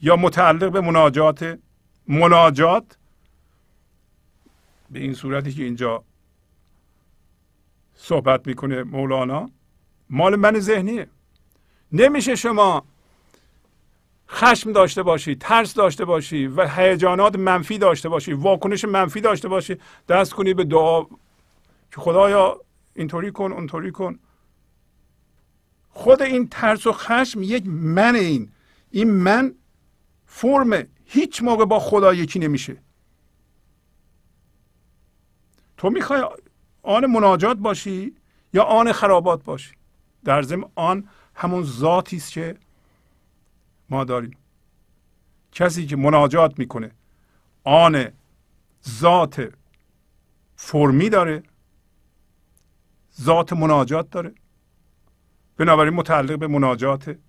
یا 0.01 0.15
متعلق 0.15 0.71
به 0.71 0.81
مناجات 0.81 1.59
مناجات 2.07 2.97
به 4.91 4.99
این 4.99 5.13
صورتی 5.13 5.53
که 5.53 5.63
اینجا 5.63 6.03
صحبت 7.97 8.47
می‌کنه 8.47 8.83
مولانا. 8.83 9.49
مال 10.09 10.35
من 10.35 10.59
ذهنیه. 10.59 11.09
نمیشه 11.91 12.35
شما 12.35 12.85
خشم 14.29 14.71
داشته 14.71 15.03
باشی 15.03 15.35
ترس 15.35 15.73
داشته 15.73 16.05
باشی 16.05 16.47
و 16.47 16.67
هیجانات 16.67 17.35
منفی 17.35 17.77
داشته 17.77 18.09
باشی 18.09 18.33
واکنش 18.33 18.85
منفی 18.85 19.21
داشته 19.21 19.47
باشی 19.47 19.77
دست 20.09 20.33
کنی 20.33 20.53
به 20.53 20.63
دعا. 20.63 21.03
که 21.91 21.97
خدایا 21.97 22.61
اینطوری 22.95 23.31
کن 23.31 23.51
اونطوری 23.51 23.91
کن. 23.91 24.19
خود 25.89 26.21
این 26.21 26.47
ترس 26.47 26.87
و 26.87 26.91
خشم 26.91 27.43
یک 27.43 27.63
من 27.67 28.15
این. 28.15 28.51
این 28.91 29.11
من 29.11 29.55
فرم 30.25 30.87
هیچ 31.05 31.43
موقع 31.43 31.65
با 31.65 31.79
خدا 31.79 32.13
یکی 32.13 32.39
نمیشه. 32.39 32.77
تو 35.77 35.89
می‌خوای 35.89 36.23
آن 36.87 37.05
مناجات 37.05 37.57
باشی 37.57 38.15
یا 38.53 38.63
آن 38.63 38.91
خرابات 38.91 39.43
باشی. 39.43 39.75
در 40.23 40.41
ضمن 40.41 40.63
آن 40.75 41.09
همون 41.35 41.63
ذاتی 41.63 42.17
است 42.17 42.31
که 42.31 42.55
ما 43.89 44.03
داریم. 44.03 44.37
کسی 45.51 45.85
که 45.85 45.95
مناجات 45.95 46.59
می‌کنه 46.59 46.91
آن 47.63 48.07
ذات 48.89 49.53
فرمی 50.55 51.09
داره 51.09 51.43
ذات 53.21 53.53
مناجات 53.53 54.09
داره. 54.09 54.33
بنابراین 55.57 55.93
متعلق 55.93 56.39
به 56.39 56.47
مناجاته 56.47 57.19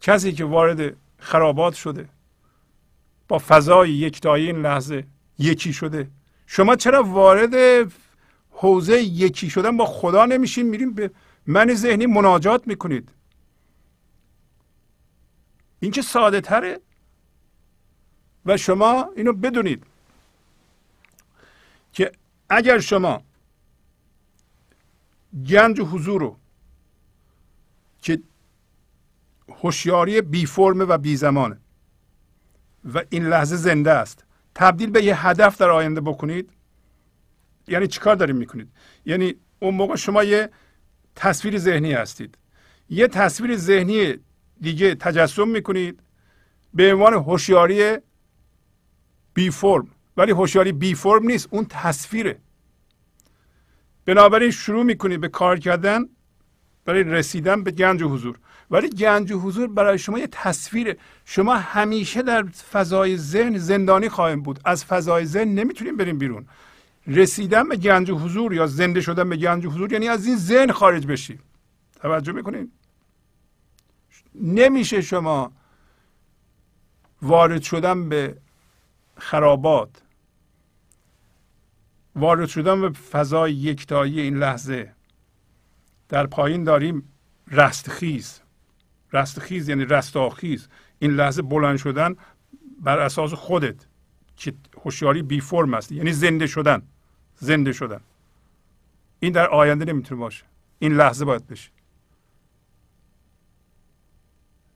کسی 0.00 0.32
که 0.32 0.44
وارد 0.44 0.96
خرابات 1.18 1.74
شده 1.74 2.08
با 3.28 3.38
فضای 3.38 3.90
یکتایی 3.90 4.46
این 4.46 4.62
لحظه 4.62 5.06
یکی 5.38 5.72
شده 5.72 6.10
شما 6.54 6.76
چرا 6.76 7.02
وارد 7.02 7.92
حوزه 8.50 9.02
یکی 9.02 9.50
شدن 9.50 9.76
با 9.76 9.86
خدا 9.86 10.26
نمیشین؟ 10.26 10.68
میریم 10.68 10.94
به 10.94 11.10
من 11.46 11.74
ذهنی 11.74 12.06
مناجات 12.06 12.66
می‌کنید. 12.66 13.08
این 15.80 15.90
که 15.90 16.02
ساده 16.02 16.40
تره؟ 16.40 16.80
و 18.46 18.56
شما 18.56 19.10
اینو 19.16 19.32
بدونید 19.32 19.84
که 21.92 22.12
اگر 22.48 22.78
شما 22.78 23.22
گنج 25.46 25.80
و 25.80 25.84
حضور 25.84 26.20
رو 26.20 26.36
که 28.02 28.22
هوشیاری 29.48 30.20
بی 30.20 30.46
فرم 30.46 30.78
و 30.78 30.98
بی 30.98 31.16
زمانه 31.16 31.58
و 32.94 33.04
این 33.10 33.26
لحظه 33.26 33.56
زنده 33.56 33.90
است 33.90 34.24
تبدیل 34.62 34.90
به 34.90 35.04
یه 35.04 35.26
هدف 35.26 35.58
در 35.58 35.70
آینده 35.70 36.00
بکنید. 36.00 36.50
یعنی 37.68 37.86
چیکار 37.86 38.14
داریم 38.16 38.36
می‌کنید؟ 38.36 38.68
یعنی 39.06 39.34
اون 39.58 39.74
موقع 39.74 39.96
شما 39.96 40.24
یه 40.24 40.50
تصویر 41.16 41.58
ذهنی 41.58 41.92
هستید. 41.92 42.38
یه 42.90 43.08
تصویر 43.08 43.56
ذهنی 43.56 44.14
دیگه 44.60 44.94
تجسم 44.94 45.48
می‌کنید 45.48 46.00
به 46.74 46.92
عنوان 46.92 47.14
هوشیاری 47.14 47.96
بی 49.34 49.50
فرم 49.50 49.88
ولی 50.16 50.32
هوشیاری 50.32 50.72
بی 50.72 50.94
فرم 50.94 51.26
نیست 51.26 51.48
اون 51.50 51.66
تصویره. 51.68 52.38
بنابراین 54.04 54.50
شروع 54.50 54.82
می‌کنید 54.82 55.20
به 55.20 55.28
کار 55.28 55.58
کردن 55.58 56.08
برای 56.84 57.02
رسیدن 57.02 57.62
به 57.62 57.70
گنج 57.70 58.02
و 58.02 58.08
حضور. 58.08 58.38
ولی 58.72 58.88
گنج 58.88 59.32
و 59.32 59.40
حضور 59.40 59.68
برای 59.68 59.98
شما 59.98 60.18
یه 60.18 60.26
تصویره 60.26 60.96
شما 61.24 61.54
همیشه 61.54 62.22
در 62.22 62.42
فضای 62.72 63.16
ذهن 63.16 63.58
زندانی 63.58 64.08
خواهیم 64.08 64.42
بود. 64.42 64.60
از 64.64 64.84
فضای 64.84 65.26
ذهن 65.26 65.48
نمی‌تونیم 65.48 65.96
بریم 65.96 66.18
بیرون. 66.18 66.46
رسیدن 67.06 67.68
به 67.68 67.76
گنج 67.76 68.10
و 68.10 68.18
حضور 68.18 68.54
یا 68.54 68.66
زنده 68.66 69.00
شدن 69.00 69.28
به 69.28 69.36
گنج 69.36 69.66
و 69.66 69.70
حضور 69.70 69.92
یعنی 69.92 70.08
از 70.08 70.26
این 70.26 70.36
ذهن 70.36 70.72
خارج 70.72 71.06
بشی. 71.06 71.38
توجه 72.00 72.32
می‌کنین؟ 72.32 72.72
نمیشه 74.34 75.00
شما 75.00 75.52
وارد 77.22 77.62
شدن 77.62 78.08
به 78.08 78.36
خرابات 79.16 80.02
وارد 82.16 82.48
شدن 82.48 82.80
به 82.80 82.90
فضای 82.90 83.52
یکتایی 83.52 84.20
این 84.20 84.36
لحظه 84.36 84.92
در 86.08 86.26
پایین 86.26 86.64
داریم 86.64 87.12
رستخیز. 87.50 88.41
رستخیز 89.12 89.68
یعنی 89.68 89.84
رستاخیز. 89.84 90.68
این 90.98 91.10
لحظه 91.10 91.42
بلند 91.42 91.76
شدن 91.76 92.16
بر 92.80 92.98
اساس 92.98 93.32
خودت. 93.34 93.86
که 94.36 94.54
هوشیاری 94.84 95.22
بی 95.22 95.40
فرم 95.40 95.74
است. 95.74 95.92
یعنی 95.92 96.12
زنده 96.12 96.46
شدن. 96.46 96.82
زنده 97.36 97.72
شدن. 97.72 98.00
این 99.20 99.32
در 99.32 99.46
آینده 99.46 99.84
نمی‌تونه 99.84 100.20
باشه. 100.20 100.44
این 100.78 100.92
لحظه 100.92 101.24
باید 101.24 101.46
بشه. 101.46 101.70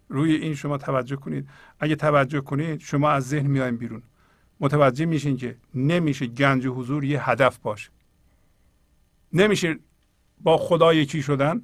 روی 0.09 0.35
این 0.35 0.55
شما 0.55 0.79
توجه 0.79 1.17
کنید. 1.17 1.49
اگه 1.81 1.97
توجه 1.97 2.41
کنید 2.41 2.81
شما 2.81 3.11
از 3.11 3.29
ذهن 3.29 3.47
میایم 3.47 3.77
بیرون. 3.77 4.03
متوجه 4.61 5.07
میشین 5.07 5.37
که 5.37 5.57
نمیشه 5.75 6.27
گنج 6.27 6.67
حضور 6.67 7.05
یه 7.05 7.31
هدف 7.31 7.59
باشه. 7.59 7.91
نمیشه 9.33 9.79
با 10.41 10.57
خدا 10.57 10.95
یکی 10.95 11.23
شدن 11.23 11.63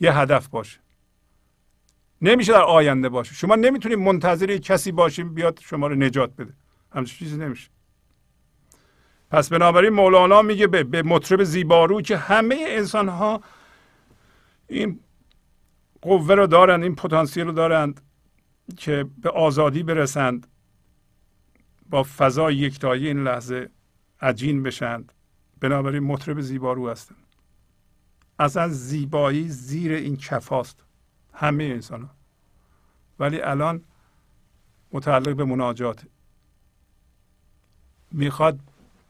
یه 0.00 0.18
هدف 0.18 0.48
باشه. 0.48 0.78
نمیشه 2.22 2.52
در 2.52 2.62
آینده 2.62 3.08
باشه 3.08 3.34
شما 3.34 3.54
نمی‌تونید 3.54 3.98
منتظر 3.98 4.56
کسی 4.56 4.92
باشیم 4.92 5.34
بیاد 5.34 5.60
شما 5.62 5.86
رو 5.86 5.94
نجات 5.94 6.36
بده. 6.36 6.52
همچین 6.92 7.18
چیزی 7.18 7.36
نمیشه. 7.40 7.70
پس 9.30 9.48
بنابراین 9.48 9.92
مولانا 9.92 10.42
میگه 10.42 10.66
به, 10.66 10.84
به 10.84 11.02
مطرب 11.02 11.44
زیبارو 11.44 12.02
که 12.02 12.16
همه 12.16 12.56
انسان 12.68 13.08
ها 13.08 13.40
این 14.66 15.00
قوه 16.02 16.34
رو 16.34 16.46
دارند 16.46 16.82
این 16.82 16.94
پتانسیل 16.94 17.44
رو 17.46 17.52
دارند 17.52 18.00
که 18.76 19.06
به 19.22 19.30
آزادی 19.30 19.82
برسند 19.82 20.46
با 21.90 22.02
فضای 22.02 22.56
یکتایی 22.56 23.06
این 23.06 23.22
لحظه 23.22 23.70
عجین 24.20 24.62
بشند. 24.62 25.12
بنابراین 25.60 26.02
مطرب 26.02 26.40
زیبارو 26.40 26.88
هستند 26.88 27.26
اصلا 28.38 28.68
زیبایی 28.68 29.48
زیر 29.48 29.92
این 29.92 30.16
کفاست. 30.16 30.84
همه 31.38 31.64
انسان 31.64 32.02
ها. 32.02 32.08
ولی 33.18 33.40
الان 33.40 33.84
متعلق 34.92 35.36
به 35.36 35.44
مناجات 35.44 36.06
می‌خواد 38.12 38.60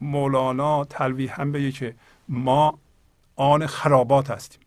مولانا 0.01 0.85
تلویح 0.85 1.41
هم 1.41 1.51
بگه 1.51 1.71
که 1.71 1.95
ما 2.27 2.79
آن 3.35 3.67
خرابات 3.67 4.31
هستیم. 4.31 4.61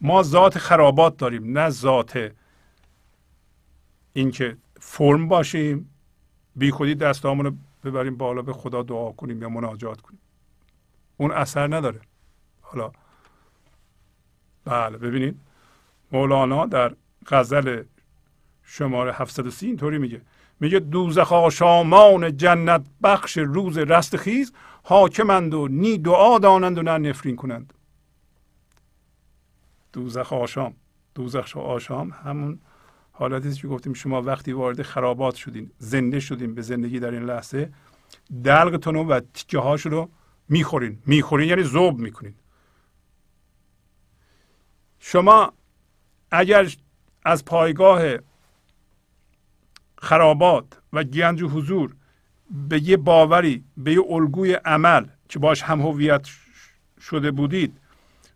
ما 0.00 0.22
ذات 0.22 0.58
خرابات 0.58 1.16
داریم 1.16 1.58
نه 1.58 1.70
ذات 1.70 2.32
اینکه 4.12 4.56
فرم 4.80 5.28
باشیم 5.28 5.90
بی 6.56 6.70
خودی 6.70 6.94
دستامون 6.94 7.46
رو 7.46 7.52
ببریم 7.84 8.16
بالا 8.16 8.42
به 8.42 8.52
خدا 8.52 8.82
دعا 8.82 9.12
کنیم 9.12 9.42
یا 9.42 9.48
مناجات 9.48 10.00
کنیم. 10.00 10.20
اون 11.16 11.32
اثر 11.32 11.74
نداره. 11.76 12.00
حالا 12.62 12.92
بله 14.64 14.98
ببینید. 14.98 15.40
مولانا 16.12 16.66
در 16.66 16.94
غزل 17.26 17.82
شماره 18.62 19.12
730 19.12 19.66
اینطوری 19.66 19.98
میگه. 19.98 20.20
میگه 20.60 20.78
دوزخ 20.78 21.32
آشامان 21.32 22.36
جنت 22.36 22.84
بخش 23.02 23.38
روز 23.38 23.78
رستخیز 23.78 24.52
حاکمند 24.82 25.54
و 25.54 25.68
نی 25.68 25.98
دعا 25.98 26.38
دانند 26.38 26.78
و 26.78 26.82
نه 26.82 26.98
نفرین 26.98 27.36
کنند. 27.36 27.72
دوزخ 29.92 30.32
آشام 30.32 30.74
دوزخ 31.14 31.56
آشام 31.56 32.10
همون 32.10 32.58
حالتی 33.12 33.52
که 33.52 33.68
گفتیم 33.68 33.92
شما 33.92 34.22
وقتی 34.22 34.52
وارد 34.52 34.82
خرابات 34.82 35.34
شدین 35.34 35.70
زنده 35.78 36.20
شدین 36.20 36.54
به 36.54 36.62
زندگی 36.62 37.00
در 37.00 37.10
این 37.10 37.22
لحظه 37.22 37.72
دلقتون 38.44 38.96
و 38.96 39.20
تیکه 39.34 39.58
هاش 39.58 39.86
رو 39.86 40.08
می‌خورین. 40.48 40.98
می‌خورین 41.06 41.48
یعنی 41.48 41.62
زوب 41.62 41.98
می‌کنین. 41.98 42.34
شما 44.98 45.52
اگر 46.30 46.72
از 47.24 47.44
پایگاه 47.44 48.02
خرابات 49.98 50.64
و 50.92 51.04
گنج 51.04 51.42
و 51.42 51.48
حضور 51.48 51.94
به 52.68 52.88
یه 52.88 52.96
باوری 52.96 53.64
به 53.76 53.92
یه 53.92 54.00
الگوی 54.08 54.52
عمل 54.52 55.06
که 55.28 55.38
باش 55.38 55.62
هم 55.62 55.80
هویت 55.80 56.26
شده 57.00 57.30
بودید 57.30 57.80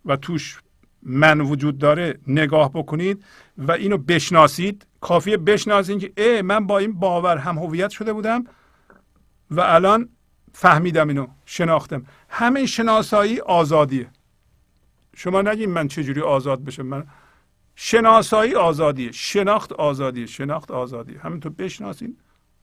و 0.05 0.17
توش 0.17 0.61
من 1.03 1.41
وجود 1.41 1.79
داره 1.79 2.19
نگاه 2.27 2.73
بکنید 2.73 3.25
و 3.59 3.73
اینو 3.73 3.99
بشناسید 3.99 4.87
کافیه 5.01 5.37
بشناسید 5.37 5.99
که 6.01 6.13
ای 6.17 6.43
من 6.43 6.67
با 6.67 6.79
این 6.79 6.93
باور 6.93 7.37
هم 7.37 7.59
هویت 7.59 7.91
شده 7.91 8.13
بودم 8.13 8.45
و 9.51 9.61
الان 9.61 10.09
فهمیدم 10.53 11.09
اینو 11.09 11.27
شناختم. 11.45 12.05
همین 12.29 12.67
شناسایی 12.67 13.41
آزادیه. 13.41 14.11
شما 15.17 15.43
نگید 15.43 15.69
من 15.69 15.89
چجوری 15.89 16.21
آزاد 16.21 16.65
بشم؟ 16.65 16.83
من 16.83 17.07
شناسایی 17.83 18.55
آزادیه 18.55 19.13
شناخت 19.13 19.73
آزادیه 19.73 20.27
شناخت 20.27 20.71
آزادیه 20.71 21.21
همینطور 21.21 21.53
بشناسین 21.53 22.17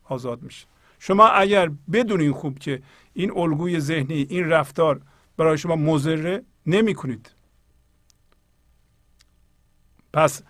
آزاد 0.04 0.42
میشه. 0.42 0.68
شما 1.00 1.28
اگر 1.28 1.72
بدونین 1.92 2.34
خوب 2.34 2.60
که 2.60 2.82
این 3.14 3.32
الگوی 3.38 3.80
ذهنی 3.80 4.28
این 4.30 4.50
رفتار 4.50 5.02
برای 5.38 5.58
شما 5.58 5.76
مضره 5.76 6.44
نمی 6.66 6.94
کنید 6.94 7.32
پس 10.14 10.44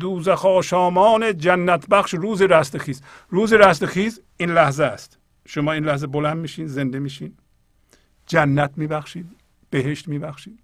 دوزخ 0.00 0.44
آشامان 0.44 1.38
جنت 1.38 1.88
بخش 1.88 2.14
روز 2.14 2.42
رستخیز. 2.42 3.02
روز 3.28 3.52
رستخیز 3.52 4.20
این 4.36 4.50
لحظه 4.50 4.84
است. 4.84 5.18
شما 5.46 5.72
این 5.72 5.84
لحظه 5.84 6.06
بلند 6.06 6.36
میشین 6.36 6.66
زنده 6.66 6.98
میشین. 6.98 7.36
جنت 8.26 8.72
میبخشید 8.76 9.26
بهشت 9.70 10.08
میبخشید. 10.08 10.58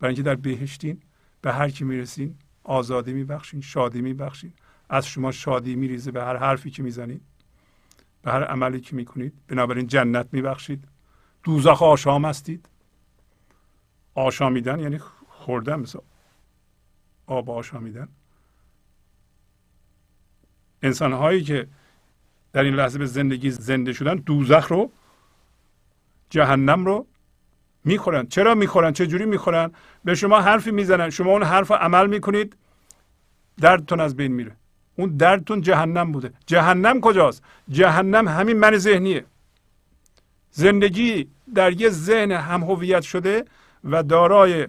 برای 0.00 0.14
اینکه 0.14 0.22
در 0.22 0.34
بهشتین 0.34 1.02
به 1.42 1.52
هر 1.52 1.70
کی 1.70 1.84
می‌رسین 1.84 2.34
آزادی 2.64 3.12
میبخشین 3.12 3.60
شادی 3.60 4.00
میبخشین. 4.00 4.52
از 4.88 5.06
شما 5.06 5.32
شادی 5.32 5.76
میریزه 5.76 6.10
به 6.10 6.22
هر 6.24 6.36
حرفی 6.36 6.70
که 6.70 6.82
می‌زنید. 6.82 7.22
به 8.22 8.32
هر 8.32 8.44
عملی 8.44 8.80
که 8.80 8.96
می‌کنید. 8.96 9.32
بنابراین 9.48 9.86
جنت 9.86 10.28
میبخشید. 10.32 10.84
دوزخ 11.42 11.82
آشام 11.82 12.24
هستید. 12.24 12.68
آشامیدن 14.14 14.80
یعنی 14.80 14.98
خوردن 15.28 15.80
مثل 15.80 15.98
آب 17.26 17.50
آشامیدن. 17.50 18.08
انسان 20.82 21.12
هایی 21.12 21.42
که 21.42 21.68
در 22.52 22.62
این 22.62 22.74
لحظه 22.74 22.98
به 22.98 23.06
زندگی 23.06 23.50
زنده 23.50 23.92
شدن 23.92 24.14
دوزخ 24.14 24.72
رو 24.72 24.90
جهنم 26.30 26.86
رو 26.86 27.06
می‌خورن. 27.84 28.26
چرا 28.26 28.54
می‌خورن؟ 28.54 28.92
چه 28.92 29.06
جوری 29.06 29.24
می‌خورن؟ 29.24 29.70
به 30.04 30.14
شما 30.14 30.40
حرفی 30.40 30.70
می‌زنن. 30.70 31.10
شما 31.10 31.30
اون 31.30 31.42
حرف 31.42 31.70
رو 31.70 31.76
عمل 31.76 32.06
می‌کنید 32.06 32.56
دردتون 33.60 34.00
از 34.00 34.16
بین 34.16 34.32
میره. 34.32 34.56
اون 34.96 35.16
دردتون 35.16 35.60
جهنم 35.60 36.12
بوده. 36.12 36.32
جهنم 36.46 37.00
کجاست؟ 37.00 37.42
جهنم 37.68 38.28
همین 38.28 38.58
من 38.58 38.76
ذهنیه. 38.76 39.24
زندگی 40.50 41.28
در 41.54 41.80
یه 41.80 41.88
ذهن 41.88 42.32
هم 42.32 42.62
هویت 42.62 43.02
شده 43.02 43.44
و 43.84 44.02
دارای 44.02 44.68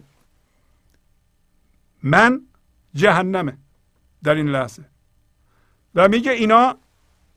من 2.03 2.41
جهنمه 2.95 3.57
در 4.23 4.35
این 4.35 4.49
لحظه. 4.49 4.83
و 5.95 6.07
میگه 6.07 6.31
اینا 6.31 6.77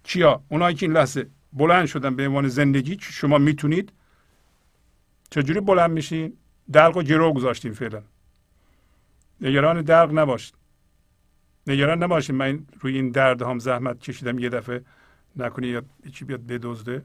کیا 0.04 0.42
اونایی 0.48 0.76
که 0.76 0.86
این 0.86 0.92
لحظه 0.92 1.26
بلند 1.52 1.86
شدن 1.86 2.16
به 2.16 2.26
عنوان 2.26 2.48
زندگی 2.48 2.98
شما 3.00 3.38
می‌تونید 3.38 3.92
چجوری 5.30 5.60
بلند 5.60 5.90
میشین 5.90 6.32
دلق 6.72 6.96
و 6.96 7.02
گرو 7.02 7.32
گذاشتیم 7.32 7.72
فعلا. 7.72 8.02
نگران 9.40 9.82
دلق 9.82 10.10
نباشید. 10.18 10.54
نگران 11.66 12.02
نباشید. 12.02 12.36
من 12.36 12.66
روی 12.80 12.94
این 12.94 13.10
درد 13.10 13.42
هم 13.42 13.58
زحمت 13.58 14.00
کشیدم 14.00 14.38
یه 14.38 14.48
دفعه. 14.48 14.84
نکنی 15.36 15.66
یا 15.66 15.82
چی 16.12 16.24
بیاد 16.24 16.46
بدزده. 16.46 17.04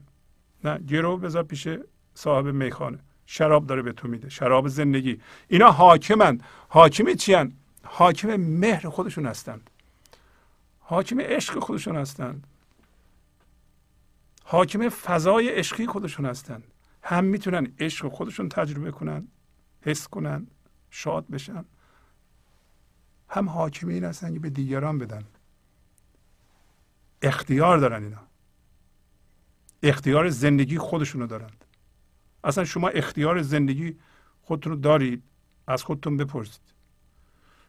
نه 0.64 0.78
گرو 0.78 1.16
بذار 1.16 1.42
پیش 1.42 1.68
صاحب 2.14 2.46
میخانه. 2.46 2.98
شراب 3.26 3.66
داره 3.66 3.82
به 3.82 3.92
تو 3.92 4.08
میده. 4.08 4.28
شراب 4.28 4.68
زندگی. 4.68 5.20
اینا 5.48 5.70
حاکمند. 5.70 6.42
حاکم 6.68 7.14
چیان؟ 7.14 7.52
حاکم 7.84 8.36
مهر 8.36 8.88
خودشون 8.88 9.26
هستند. 9.26 9.70
حاکم 10.80 11.20
عشق 11.20 11.58
خودشون 11.58 11.96
هستند. 11.96 12.46
حاکم 14.44 14.88
فضای 14.88 15.48
عشقی 15.48 15.86
خودشون 15.86 16.26
هستند. 16.26 16.71
هم 17.02 17.24
می‌تونن 17.24 17.72
عشق 17.78 18.08
خودشون 18.08 18.48
تجربه 18.48 18.90
کنن 18.90 19.28
حس 19.80 20.08
کنن 20.08 20.46
شاد 20.90 21.26
بشن. 21.28 21.64
هم 23.28 23.48
حاکمین 23.48 24.04
هستن 24.04 24.32
که 24.34 24.40
به 24.40 24.50
دیگران 24.50 24.98
بدن. 24.98 25.24
اختیار 27.22 27.78
دارن 27.78 28.02
اینا. 28.02 28.22
اختیار 29.82 30.28
زندگی 30.28 30.78
خودشونو 30.78 31.26
دارند. 31.26 31.64
اصلا 32.44 32.64
شما 32.64 32.88
اختیار 32.88 33.42
زندگی 33.42 33.98
خودتون 34.42 34.72
رو 34.72 34.78
دارید 34.78 35.22
از 35.66 35.82
خودتون 35.84 36.16
بپرسید. 36.16 36.62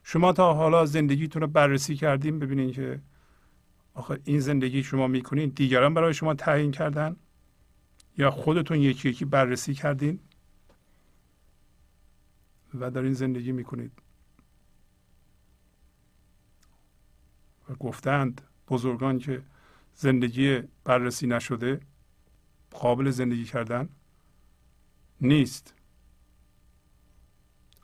شما 0.04 0.34
تا 0.34 0.54
حالا 0.54 0.86
زندگیتون 0.86 1.42
رو 1.42 1.48
بررسی 1.48 1.96
کردیم 1.96 2.40
ببینید 2.40 2.76
که 2.76 3.02
آخه 3.94 4.20
این 4.24 4.40
زندگی 4.40 4.84
شما 4.84 5.08
می‌کنین 5.08 5.50
دیگران 5.50 5.94
برای 5.94 6.14
شما 6.14 6.34
تعیین 6.34 6.72
کردن. 6.72 7.16
یا 8.18 8.32
خودتون 8.32 8.78
یکی 8.78 9.09
یکی 9.09 9.26
بررسی 9.26 9.74
کردین 9.74 10.20
و 12.74 12.91
در 12.91 13.01
این 13.01 13.14
زندگی 13.14 13.51
می‌کنید. 13.51 13.91
و 17.70 17.74
گفتند 17.74 18.41
بزرگان 18.68 19.20
که 19.20 19.41
زندگی 19.95 20.61
بررسی 20.84 21.28
نشده 21.28 21.80
قابل 22.72 23.09
زندگی 23.09 23.45
کردن 23.45 23.89
نیست. 25.22 25.74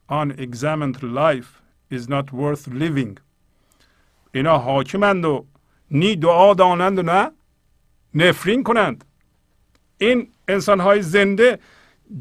Unexamined 0.10 1.02
life 1.04 1.62
is 1.92 2.08
not 2.08 2.32
worth 2.32 2.68
living. 2.68 3.20
اینا 4.34 4.58
حاکمند 4.58 5.26
و 5.26 5.46
نی 5.92 6.16
دعا 6.16 6.54
دانند 6.54 7.00
و 7.00 7.02
نه 7.02 7.32
نفرین 8.14 8.64
کنند. 8.64 9.06
این 10.00 10.28
انسان 10.48 10.80
های 10.80 11.02
زنده 11.02 11.60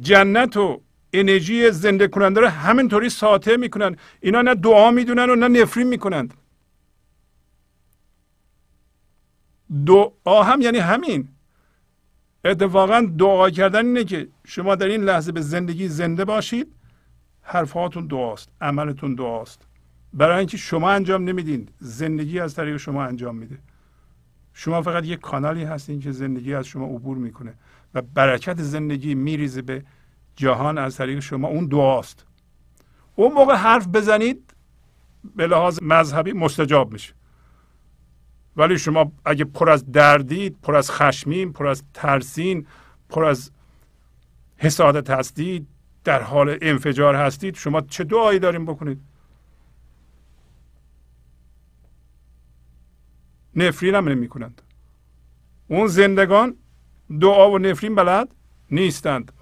جنت 0.00 0.56
و 0.56 0.80
انرژی 1.12 1.70
زنده 1.70 2.08
کننده 2.08 2.40
رو 2.40 2.48
همینطوری 2.48 3.08
ساطع 3.08 3.56
می‌کنن. 3.56 3.96
اینا 4.20 4.42
نه 4.42 4.54
دعا 4.54 4.90
می‌دونن 4.90 5.30
و 5.30 5.34
نه 5.34 5.48
نفرین 5.48 5.86
می‌کنند. 5.86 6.34
دعا 9.86 10.42
هم 10.42 10.60
یعنی 10.60 10.78
همین. 10.78 11.28
اتفاقا 12.44 13.00
دعا 13.18 13.50
کردن 13.50 13.86
اینه 13.86 14.04
که 14.04 14.28
شما 14.44 14.74
در 14.74 14.86
این 14.86 15.02
لحظه 15.02 15.32
به 15.32 15.40
زندگی 15.40 15.88
زنده 15.88 16.24
باشید. 16.24 16.74
حرفاتون 17.42 18.06
دعاست 18.06 18.48
عملتون 18.60 19.14
دعاست. 19.14 19.62
برای 20.12 20.38
اینکه 20.38 20.56
شما 20.56 20.90
انجام 20.90 21.24
نمیدین 21.24 21.68
زندگی 21.78 22.40
از 22.40 22.54
طریق 22.54 22.76
شما 22.76 23.04
انجام 23.04 23.36
میده. 23.36 23.58
شما 24.52 24.82
فقط 24.82 25.04
یک 25.04 25.20
کانالی 25.20 25.64
هستین 25.64 26.00
که 26.00 26.12
زندگی 26.12 26.54
از 26.54 26.66
شما 26.66 26.86
عبور 26.86 27.16
می‌کنه. 27.16 27.54
و 27.94 28.02
برکت 28.02 28.62
زندگی 28.62 29.14
میریزه 29.14 29.62
به 29.62 29.84
جهان. 30.36 30.78
از 30.78 30.96
طریق 30.96 31.20
شما 31.20 31.48
اون 31.48 31.66
دعاست. 31.66 32.26
اون 33.14 33.32
موقع 33.32 33.54
حرف 33.54 33.86
بزنید 33.86 34.54
به 35.36 35.46
لحاظ 35.46 35.78
مذهبی 35.82 36.32
مستجاب 36.32 36.92
میشه. 36.92 37.14
ولی 38.56 38.78
شما 38.78 39.12
اگه 39.24 39.44
پر 39.44 39.70
از 39.70 39.92
دردید 39.92 40.60
پر 40.62 40.76
از 40.76 40.90
خشمین 40.90 41.52
پر 41.52 41.66
از 41.66 41.82
ترسین 41.94 42.66
پر 43.08 43.24
از 43.24 43.50
حسادت 44.56 45.10
هستید 45.10 45.66
در 46.04 46.22
حال 46.22 46.58
انفجار 46.62 47.14
هستید 47.14 47.54
شما 47.54 47.80
چه 47.80 48.04
دعایی 48.04 48.38
داریم 48.38 48.64
بکنید؟ 48.64 49.00
نفرین 53.56 53.94
هم 53.94 54.08
نمی 54.08 54.28
کنند 54.28 54.62
اون 55.68 55.86
زندگان 55.86 56.56
دعا 57.20 57.50
و 57.50 57.58
نفرین 57.58 57.94
بلد 57.94 58.28
نیستند. 58.70 59.32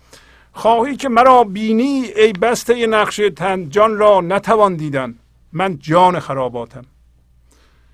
خواهی 0.53 0.97
که 0.97 1.09
مرا 1.09 1.45
بینی 1.45 2.05
ای 2.17 2.33
بسته 2.33 2.87
نقشه 2.87 3.31
تن 3.31 3.69
جان 3.69 3.99
را 3.99 4.21
نتوان 4.21 4.77
دیدن. 4.77 5.19
من 5.53 5.79
جان 5.79 6.21
خراباتم. 6.21 6.85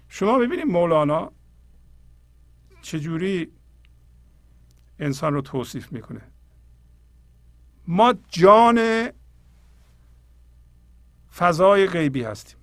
شما 0.09 0.39
ببینید 0.39 0.67
مولانا 0.67 1.33
چجوری 2.83 3.51
انسان 4.99 5.35
رو 5.35 5.41
توصیف 5.41 5.93
می‌کنه. 5.93 6.21
ما 7.87 8.15
جان 8.29 9.09
فضای 11.37 11.87
غیبی 11.87 12.23
هستیم. 12.23 12.59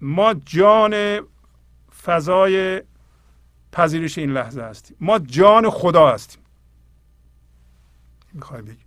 ما 0.00 0.34
جان 0.34 1.20
فضای 2.02 2.82
پذیرش 3.78 4.18
این 4.18 4.30
لحظه 4.30 4.62
هستیم. 4.62 4.96
ما 5.00 5.18
جان 5.18 5.70
خدا 5.70 6.12
هستیم. 6.12 6.42
می‌خوای 8.32 8.62
بگی. 8.62 8.84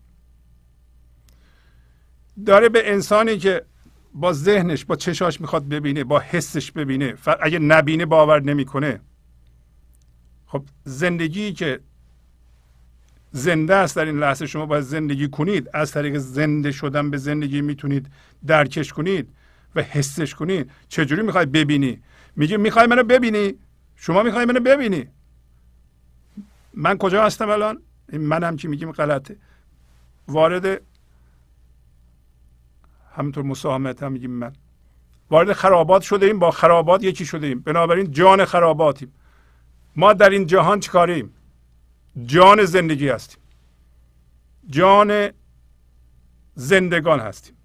داره 2.46 2.70
به 2.70 2.92
انسانی 2.92 3.38
که 3.38 3.66
با 4.14 4.34
ذهنش 4.34 4.86
با 4.86 4.96
چشاش 4.96 5.42
می‌خواد 5.42 5.70
ببینه 5.70 6.04
با 6.04 6.20
حسش 6.20 6.72
ببینه 6.72 7.16
اگه 7.42 7.60
نبینه 7.60 8.06
باور 8.06 8.42
نمی‌کنه. 8.42 9.00
خب 10.46 10.64
زندگی 10.84 11.54
که 11.54 11.80
زنده 13.32 13.76
است 13.76 13.96
در 13.96 14.06
این 14.06 14.20
لحظه 14.20 14.46
شما 14.46 14.66
باید 14.66 14.84
زندگی 14.84 15.28
کنید. 15.28 15.70
از 15.74 15.92
طریق 15.92 16.18
زنده 16.18 16.72
شدن 16.72 17.10
به 17.10 17.18
زندگی 17.18 17.62
می‌تونید 17.62 18.08
درکش 18.48 18.94
کنید 18.94 19.30
و 19.76 19.82
حسش 19.82 20.36
کنید. 20.36 20.72
چجوری 20.90 21.22
می‌خوای 21.22 21.46
ببینی؟ 21.46 22.02
میگه 22.36 22.58
می‌خوای 22.58 22.88
منو 22.88 23.04
ببینی. 23.04 23.54
شما 24.02 24.24
می‌خوای 24.24 24.46
منو 24.46 24.60
ببینی. 24.60 25.08
من 26.74 26.98
کجا 26.98 27.26
هستم 27.26 27.50
الان؟ 27.50 27.82
این 28.10 28.22
منم 28.22 28.58
که 28.58 28.68
میگیم 28.68 28.92
غلطه. 28.92 29.38
وارد 30.28 30.82
همینطور 33.16 33.44
مساهمت 33.44 34.04
هم 34.04 34.12
میگیم 34.12 34.32
من. 34.32 34.54
وارد 35.30 35.54
خرابات 35.54 36.02
شده 36.02 36.26
ایم 36.26 36.40
با 36.40 36.52
خرابات 36.52 37.04
یکی 37.04 37.26
شده 37.26 37.48
ایم 37.48 37.60
بنابراین 37.60 38.12
جان 38.12 38.46
خراباتیم. 38.46 39.14
ما 39.96 40.14
در 40.14 40.30
این 40.30 40.46
جهان 40.46 40.80
چیکاریم؟ 40.80 41.34
جان 42.26 42.66
زندگی 42.66 43.10
هستیم. 43.10 43.40
جان 44.70 45.30
زندگان 46.56 47.20
هستیم. 47.20 47.56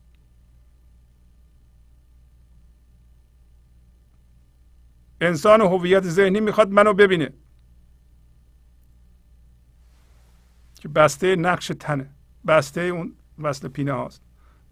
انسان 5.21 5.61
هویت 5.61 6.05
ذهنی 6.05 6.41
می‌خواد 6.41 6.71
منو 6.71 6.93
ببینه. 6.93 7.31
که 10.75 10.89
بسته 10.89 11.37
نقش 11.37 11.73
تنه. 11.81 12.11
بسته 12.47 12.81
اون 12.81 13.13
وصل 13.39 13.69
پینه 13.69 13.93
هاست. 13.93 14.23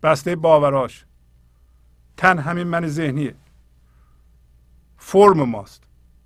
بسته 0.03 0.37
باوراش. 0.37 1.05
تن 2.17 2.39
همین 2.39 2.67
من 2.67 2.87
ذهنیه. 2.87 3.35
فرم 4.97 5.43
ماست. 5.43 5.83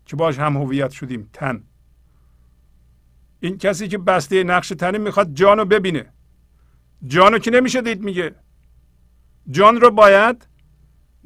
که 0.07 0.17
باش 0.17 0.39
هم 0.39 0.57
هویت 0.57 0.91
شدیم 0.91 1.31
تن. 1.33 1.63
این 3.41 3.59
کسی 3.59 3.89
که 3.89 3.99
بسته 3.99 4.45
نقش 4.45 4.69
تنه 4.69 4.99
می‌خواد 4.99 5.35
جانو 5.35 5.65
ببینه. 5.65 6.13
جانو 7.07 7.39
که 7.39 7.51
نمیشه 7.51 7.83
دید 7.83 8.03
میگه؟ 8.03 8.35
جان 9.51 9.81
رو 9.81 9.91
باید 9.91 10.47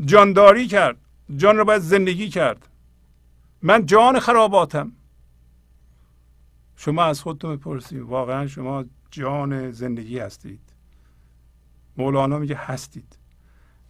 جانداری 0.05 0.67
کرد. 0.67 0.97
جان 1.37 1.57
رو 1.57 1.65
باید 1.65 1.83
زندگی 1.83 2.29
کرد. 2.29 2.69
من 3.63 3.87
جان 3.87 4.21
خراباتم. 4.21 4.93
شما 6.77 7.05
از 7.05 7.21
خودتون 7.21 7.57
بپرسید. 7.57 8.01
واقعا 8.01 8.47
شما 8.47 8.85
جان 9.11 9.71
زندگی 9.71 10.19
هستید. 10.19 10.61
مولانا 11.97 12.39
میگه 12.39 12.57
هستید. 12.57 13.19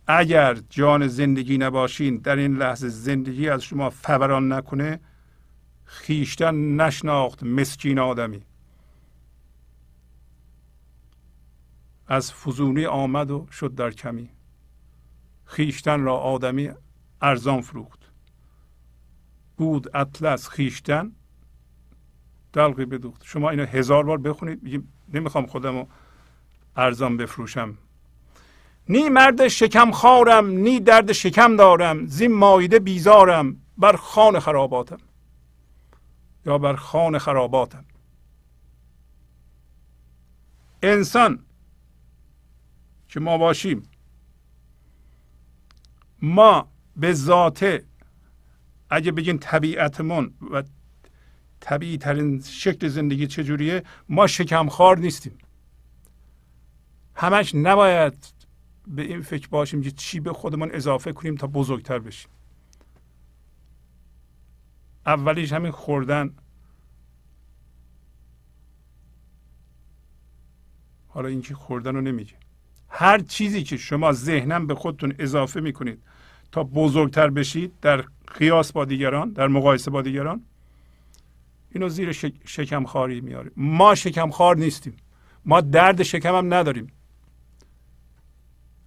اگر 0.06 0.54
جان 0.54 1.06
زندگی 1.06 1.58
نباشین 1.58 2.16
در 2.16 2.36
این 2.36 2.56
لحظه 2.56 2.88
زندگی 2.88 3.48
از 3.48 3.62
شما 3.62 3.90
فوران 3.90 4.52
نکنه 4.52 5.00
خیشتن 5.84 6.54
نشناخت 6.54 7.42
مسکین 7.42 7.98
آدمی. 7.98 8.42
از 12.06 12.32
فزونی 12.32 12.86
آمد 12.86 13.30
و 13.30 13.46
شد 13.50 13.74
در 13.74 13.90
کمی. 13.90 14.30
خیشتن 15.44 16.00
را 16.00 16.16
آدمی 16.16 16.70
ارزان 17.20 17.60
فروخت. 17.60 18.01
بود 19.62 19.96
اطلس 19.96 20.48
خیشتن. 20.48 21.12
دلقی 22.52 22.84
بدوخت 22.84 23.22
شما 23.24 23.50
اینو 23.50 23.64
هزار 23.64 24.04
بار 24.04 24.18
بخونید 24.18 24.84
نمی‌خوام 25.14 25.46
خودم 25.46 25.78
رو 25.78 25.86
ارزان 26.76 27.16
بفروشم. 27.16 27.78
نی 28.88 29.08
مرد 29.08 29.48
شکم 29.48 29.90
خارم 29.90 30.46
نی 30.48 30.80
درد 30.80 31.12
شکم 31.12 31.56
دارم 31.56 32.06
زین 32.06 32.34
مایده 32.34 32.78
بیزارم 32.78 33.56
بر 33.78 33.96
خان 33.96 34.38
خراباتم. 34.38 34.98
یا 36.46 36.58
بر 36.58 36.76
خان 36.76 37.18
خراباتم. 37.18 37.84
انسان 40.82 41.38
که 43.08 43.20
ما 43.20 43.38
باشیم 43.38 43.82
ما 46.22 46.68
به 46.96 47.12
ذاته 47.12 47.84
اگه 48.92 49.12
بگین 49.12 49.38
طبیعتمون 49.38 50.34
و 50.50 50.62
طبیعی 51.60 51.98
ترین 51.98 52.40
شکل 52.42 52.88
زندگی 52.88 53.26
چجوریه 53.26 53.82
ما 54.08 54.26
شکمخوار 54.26 54.98
نیستیم. 54.98 55.38
همش 57.14 57.54
نباید 57.54 58.26
به 58.86 59.02
این 59.02 59.22
فکر 59.22 59.48
باشیم 59.48 59.82
که 59.82 59.90
چی 59.90 60.20
به 60.20 60.32
خودمون 60.32 60.70
اضافه 60.72 61.12
کنیم 61.12 61.34
تا 61.34 61.46
بزرگتر 61.46 61.98
بشیم. 61.98 62.30
اولیش 65.06 65.52
همین 65.52 65.72
خوردن. 65.72 66.34
حالا 71.08 71.28
اینکه 71.28 71.54
خوردن 71.54 71.94
رو 71.94 72.00
نمیگه. 72.00 72.34
هر 72.88 73.18
چیزی 73.18 73.62
که 73.62 73.76
شما 73.76 74.12
ذهنم 74.12 74.66
به 74.66 74.74
خودتون 74.74 75.14
اضافه 75.18 75.60
می‌کنید 75.60 76.02
تا 76.52 76.64
بزرگتر 76.64 77.30
بشید 77.30 77.72
در 77.80 78.04
قیاس 78.38 78.72
با 78.72 78.84
دیگران 78.84 79.30
در 79.30 79.48
مقایسه 79.48 79.90
با 79.90 80.02
دیگران 80.02 80.42
اینو 81.70 81.88
زیر 81.88 82.12
شکم 82.44 82.84
خاری 82.84 83.20
میاره 83.20 83.50
ما 83.56 83.94
شکم 83.94 84.30
خار 84.30 84.56
نیستیم. 84.56 84.96
ما 85.44 85.60
درد 85.60 86.02
شکم 86.02 86.34
هم 86.34 86.54
نداریم. 86.54 86.92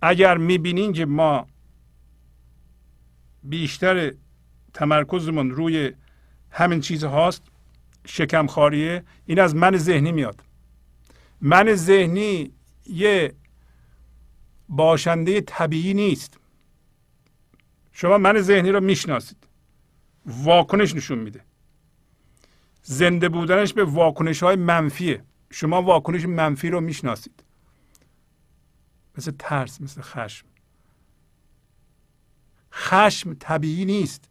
اگر 0.01 0.37
می‌بینین 0.37 0.93
که 0.93 1.05
ما 1.05 1.47
بیشتر 3.43 4.13
تمرکزمون 4.73 5.51
روی 5.51 5.91
همین 6.51 6.81
چیز 6.81 7.03
هاست 7.03 7.41
شکم 8.05 8.47
خاریه 8.47 9.03
این 9.25 9.39
از 9.39 9.55
من 9.55 9.77
ذهنی 9.77 10.11
میاد. 10.11 10.43
من 11.41 11.75
ذهنی 11.75 12.51
یه 12.85 13.33
باشنده 14.69 15.41
طبیعی 15.41 15.93
نیست. 15.93 16.39
شما 17.97 18.17
من 18.17 18.41
ذهنی 18.41 18.71
رو 18.71 18.81
می‌شناسید. 18.81 19.47
واکنش 20.25 20.95
نشون 20.95 21.17
میده. 21.17 21.41
زنده 22.83 23.29
بودنش 23.29 23.73
به 23.73 23.83
واکنش 23.83 24.43
های 24.43 24.55
منفیه. 24.55 25.23
شما 25.51 25.81
واکنش 25.81 26.25
منفی 26.25 26.69
رو 26.69 26.81
می‌شناسید. 26.81 27.43
مثل 29.17 29.31
ترس 29.39 29.81
مثل 29.81 30.01
خشم. 30.01 30.45
خشم 32.73 33.33
طبیعی 33.33 33.85
نیست. 33.85 34.29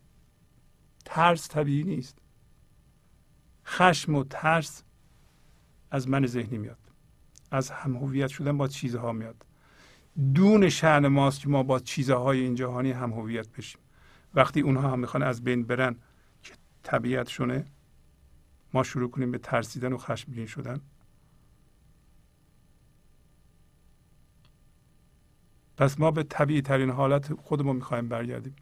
ترس 1.04 1.48
طبیعی 1.48 1.84
نیست. 1.84 2.18
خشم 3.66 4.14
و 4.14 4.24
ترس 4.24 4.82
از 5.90 6.08
من 6.08 6.26
ذهنی 6.26 6.58
میاد. 6.58 6.78
از 7.50 7.70
هم 7.70 7.96
هویت 7.96 8.28
شدن 8.28 8.58
با 8.58 8.68
چیزها 8.68 9.12
میاد. 9.12 9.46
دون 10.34 10.68
شعن 10.68 11.06
ماست 11.06 11.40
که 11.40 11.48
ما 11.48 11.62
با 11.62 11.78
چیزهای 11.78 12.40
این 12.40 12.54
جهانی 12.54 12.92
هم 12.92 13.12
هویت 13.12 13.48
بشیم. 13.48 13.80
وقتی 14.34 14.60
اونها 14.60 14.90
هم 14.90 14.98
می‌خوان 14.98 15.22
از 15.22 15.44
بین 15.44 15.62
برن 15.62 15.96
که 16.42 16.54
طبیعتشونه 16.82 17.66
ما 18.74 18.82
شروع 18.82 19.10
کنیم 19.10 19.30
به 19.30 19.38
ترسیدن 19.38 19.92
و 19.92 19.98
خشمگین 19.98 20.46
شدن. 20.46 20.80
پس 25.76 26.00
ما 26.00 26.10
به 26.10 26.22
طبیعی 26.22 26.62
ترین 26.62 26.90
حالت 26.90 27.34
خودمون 27.34 27.76
می‌خوایم 27.76 28.08
برگردیم. 28.08 28.56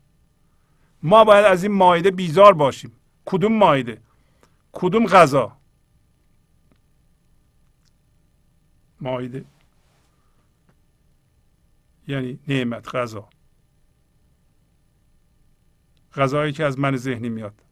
ما 1.02 1.24
باید 1.24 1.44
از 1.44 1.62
این 1.62 1.72
مایده 1.72 2.10
بیزار 2.10 2.52
باشیم. 2.54 2.92
کدوم 3.24 3.52
مایده؟ 3.52 4.00
کدوم 4.72 5.06
غذا؟ 5.06 5.56
مایده. 9.00 9.44
یعنی 12.08 12.38
نعمت 12.48 12.94
غذا. 12.94 13.28
غذایی 16.14 16.52
که 16.52 16.64
از 16.64 16.78
من 16.78 16.96
ذهنی 16.96 17.28
میاد. 17.28 17.62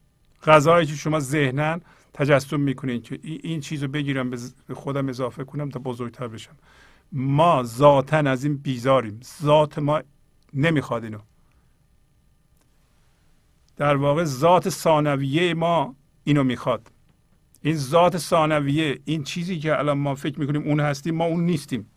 غذایی 0.43 0.87
که 0.87 0.95
شما 0.95 1.21
ذهنن 1.21 1.81
تجسم 2.13 2.61
می‌کنین 2.61 3.03
که 3.03 3.19
این 3.23 3.61
چیز 3.61 3.83
رو 3.83 3.89
بگیرم 3.89 4.31
به 4.67 4.75
خودم 4.75 5.09
اضافه 5.09 5.45
کنم 5.45 5.69
تا 5.69 5.81
بزرگتر 5.81 6.29
بشم. 6.29 6.57
ما 7.13 7.63
ذاتن 7.63 8.27
از 8.27 8.45
این 8.45 8.57
بیزاریم. 8.57 9.21
ذات 9.43 9.79
ما 9.79 10.03
نمی‌خواد 10.55 11.05
اینو. 11.05 11.19
در 13.77 13.97
واقع 13.97 14.25
ذات 14.25 14.69
ثانویه 14.69 15.55
ما 15.55 15.97
اینو 16.25 16.45
می‌خواد. 16.45 16.93
این 17.63 17.77
ذات 17.77 18.19
ثانویه 18.19 19.01
این 19.05 19.25
چیزی 19.25 19.59
که 19.59 19.79
الان 19.79 19.99
ما 19.99 20.15
فکر 20.15 20.41
می‌کنیم 20.41 20.63
اون 20.63 20.81
هستیم 20.81 21.15
ما 21.15 21.25
اون 21.25 21.45
نیستیم. 21.45 21.91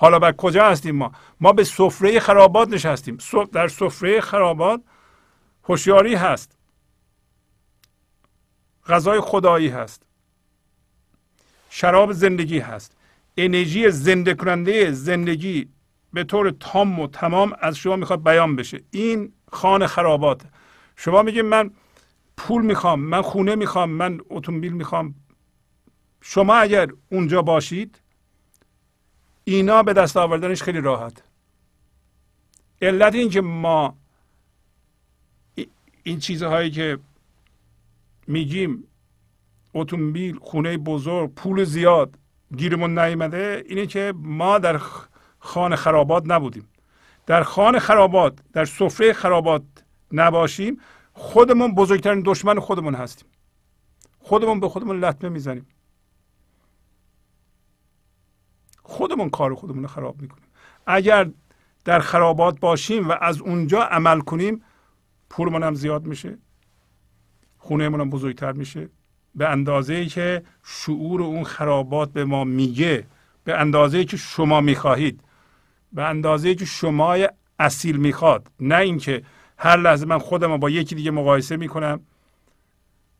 حالا 0.00 0.18
بر 0.18 0.32
کجا 0.32 0.64
هستیم 0.70 0.96
ما؟ 0.96 1.12
ما 1.40 1.52
به 1.52 1.64
سفره 1.64 2.20
خرابات 2.20 2.68
نشستیم. 2.68 3.18
در 3.52 3.68
سفره 3.68 4.20
خرابات 4.20 4.80
هوشیاری 5.64 6.14
هست. 6.14 6.58
غذای 8.86 9.20
خدایی 9.20 9.68
هست. 9.68 10.02
شراب 11.70 12.12
زندگی 12.12 12.58
هست. 12.58 12.96
انرژی 13.36 13.90
زنده 13.90 14.34
کننده 14.34 14.90
زندگی 14.90 15.68
به 16.12 16.24
طور 16.24 16.50
تام 16.50 17.00
و 17.00 17.06
تمام 17.06 17.52
از 17.60 17.76
شما 17.76 17.96
می‌خواد 17.96 18.24
بیان 18.24 18.56
بشه. 18.56 18.80
این 18.90 19.32
خانه 19.52 19.86
خرابات. 19.86 20.42
شما 20.96 21.22
میگید 21.22 21.44
من 21.44 21.70
پول 22.36 22.62
می‌خوام 22.62 23.00
من 23.00 23.22
خونه 23.22 23.54
می‌خوام 23.54 23.90
من 23.90 24.20
اتومبیل 24.30 24.72
می‌خوام. 24.72 25.14
شما 26.20 26.54
اگر 26.54 26.88
اونجا 27.12 27.42
باشید 27.42 27.99
اینا 29.50 29.82
به 29.82 29.92
دست 29.92 30.16
آوردنش 30.16 30.62
خیلی 30.62 30.80
راحت. 30.80 31.22
علت 32.82 33.14
این 33.14 33.30
که 33.30 33.40
ما 33.40 33.96
این 36.02 36.18
چیزهایی 36.18 36.70
که 36.70 36.98
میگیم 38.26 38.84
اتومبیل 39.74 40.38
خونه 40.38 40.78
بزرگ 40.78 41.34
پول 41.34 41.64
زیاد 41.64 42.18
گیرمون 42.56 42.98
نیامده 42.98 43.64
اینه 43.68 43.86
که 43.86 44.12
ما 44.16 44.58
در 44.58 44.80
خانه 45.38 45.76
خرابات 45.76 46.22
نبودیم. 46.26 46.68
در 47.26 47.42
خانه 47.42 47.78
خرابات 47.78 48.38
در 48.52 48.64
سفره 48.64 49.12
خرابات 49.12 49.62
نباشیم 50.12 50.80
خودمون 51.12 51.74
بزرگترین 51.74 52.22
دشمن 52.26 52.60
خودمون 52.60 52.94
هستیم. 52.94 53.28
خودمون 54.20 54.60
به 54.60 54.68
خودمون 54.68 55.04
لطمه 55.04 55.30
می‌زنیم. 55.30 55.66
خودمون 59.20 59.30
کار 59.30 59.54
خودمون 59.54 59.82
رو 59.82 59.88
خراب 59.88 60.22
می‌کنیم. 60.22 60.48
اگر 60.86 61.30
در 61.84 61.98
خرابات 62.00 62.60
باشیم 62.60 63.08
و 63.08 63.14
از 63.20 63.40
اونجا 63.40 63.82
عمل 63.82 64.20
کنیم 64.20 64.62
پولمون 65.30 65.62
هم 65.62 65.74
زیاد 65.74 66.06
میشه 66.06 66.38
خونه 67.58 67.84
هم 67.84 68.10
بزرگتر 68.10 68.52
میشه. 68.52 68.88
به 69.34 69.48
اندازه 69.48 69.94
ای 69.94 70.06
که 70.06 70.42
شعور 70.64 71.22
اون 71.22 71.44
خرابات 71.44 72.12
به 72.12 72.24
ما 72.24 72.44
میگه 72.44 73.06
به 73.44 73.60
اندازه 73.60 73.98
ای 73.98 74.04
که 74.04 74.16
شما 74.16 74.60
می‌خواهید 74.60 75.20
به 75.92 76.04
اندازه 76.04 76.48
ای 76.48 76.54
که 76.54 76.64
شما 76.64 77.16
اصیل 77.58 77.96
می‌خواد. 77.96 78.50
نه 78.60 78.76
اینکه 78.76 79.22
هر 79.58 79.76
لحظه 79.76 80.06
من 80.06 80.18
خودم 80.18 80.56
با 80.56 80.70
یکی 80.70 80.94
دیگه 80.94 81.10
مقایسه 81.10 81.56
می‌کنم 81.56 82.00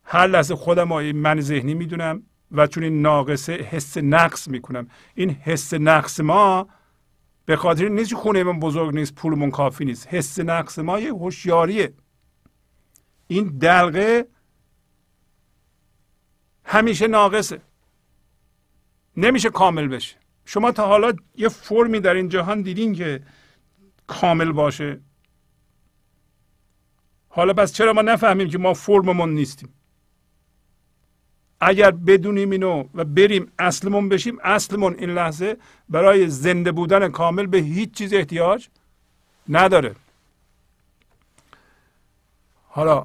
هر 0.05 0.27
لحظه 0.27 0.55
خودم 0.55 0.93
رو 0.93 1.13
من 1.13 1.41
ذهنی 1.41 1.75
می‌دونم. 1.75 2.23
و 2.53 2.67
چون 2.67 2.85
این 2.85 3.03
ناقصه 3.03 3.53
حس 3.53 3.99
نقص 3.99 4.49
می‌کنم. 4.49 4.89
این 5.15 5.31
حس 5.31 5.75
نقص 5.75 6.21
ما 6.21 6.69
به 7.45 7.57
خاطر 7.57 7.89
نیست 7.89 8.11
که 8.11 8.17
خونه 8.17 8.43
من 8.43 8.61
بزرگ 8.61 8.95
نیست 8.95 9.15
پولمون 9.15 9.51
کافی 9.51 9.85
نیست. 9.85 10.09
حس 10.09 10.39
نقص 10.39 10.79
ما 10.79 11.01
یه 11.01 11.13
هوشیاریه. 11.13 11.93
این 13.27 13.59
دلقه 13.59 14.27
همیشه 16.65 17.07
ناقصه. 17.07 17.61
نمیشه 19.17 19.51
کامل 19.51 19.89
بشه. 19.89 20.17
شما 20.45 20.73
تا 20.73 20.87
حالا 20.87 21.13
یه 21.35 21.49
فرمی 21.49 22.01
در 22.01 22.15
این 22.15 22.29
جهان 22.29 22.63
دیدین 22.63 22.95
که 22.95 23.23
کامل 24.07 24.53
باشه. 24.53 25.01
حالا 27.29 27.53
پس 27.53 27.73
چرا 27.73 27.93
ما 27.93 28.03
نفهمیم 28.03 28.49
که 28.49 28.59
ما 28.59 28.75
فرممون 28.75 29.35
نیستیم؟ 29.35 29.75
اگر 31.61 31.91
بدونیم 31.91 32.51
اینو 32.51 32.85
و 32.95 33.05
بریم 33.05 33.53
اصلمون 33.59 34.09
بشیم 34.09 34.39
اصلمون 34.45 34.95
این 34.99 35.11
لحظه 35.11 35.57
برای 35.89 36.29
زنده 36.29 36.73
بودن 36.73 37.09
کامل 37.09 37.47
به 37.47 37.59
هیچ 37.59 37.95
چیز 37.95 38.15
احتیاج 38.15 38.69
نداره. 39.49 39.95
حالا 42.69 43.05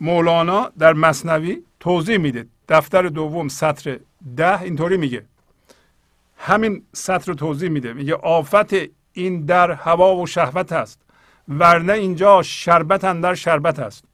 مولانا 0.00 0.72
در 0.78 0.92
مصنوی 0.92 1.62
توضیح 1.80 2.18
میده. 2.18 2.46
دفتر 2.68 3.02
دوم 3.02 3.48
سطر 3.48 3.98
ده 4.36 4.62
اینطوری 4.62 4.96
میگه. 4.96 5.24
همین 6.36 6.82
سطر 6.92 7.26
رو 7.26 7.34
توضیح 7.34 7.68
میده. 7.68 7.92
میگه 7.92 8.14
آفت 8.14 8.74
این 9.12 9.44
در 9.44 9.70
هوا 9.70 10.16
و 10.16 10.26
شهوت 10.26 10.72
است 10.72 11.00
ورنه 11.48 11.92
اینجا 11.92 12.42
شربت 12.42 13.04
اندر 13.04 13.34
شربت 13.34 13.78
است. 13.78 14.04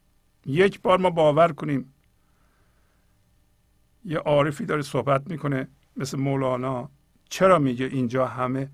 یک 0.46 0.80
بار 0.80 0.98
ما 0.98 1.10
باور 1.10 1.52
کنیم 1.52 1.89
یه 4.04 4.18
عارفی 4.18 4.64
داره 4.64 4.82
صحبت 4.82 5.30
می‌کنه 5.30 5.68
مثل 5.96 6.18
مولانا. 6.18 6.90
چرا 7.28 7.58
میگه 7.58 7.86
اینجا 7.86 8.26
همه 8.26 8.70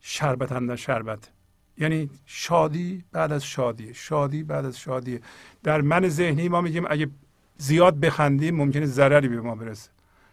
شربت 0.00 0.52
اندر 0.52 0.76
شربت؟ 0.76 1.30
یعنی 1.78 2.10
شادی 2.26 3.04
بعد 3.12 3.32
از 3.32 3.44
شادی 3.44 3.94
شادی 3.94 4.42
بعد 4.42 4.64
از 4.64 4.78
شادی. 4.78 5.20
در 5.62 5.80
من 5.80 6.08
ذهنی 6.08 6.48
ما 6.48 6.60
میگیم 6.60 6.84
اگه 6.90 7.10
زیاد 7.56 8.00
بخندیم 8.00 8.56
ممکنه 8.56 8.86
ضرری 8.86 9.28
به 9.28 9.40
ما 9.40 9.54
برسه. 9.54 9.90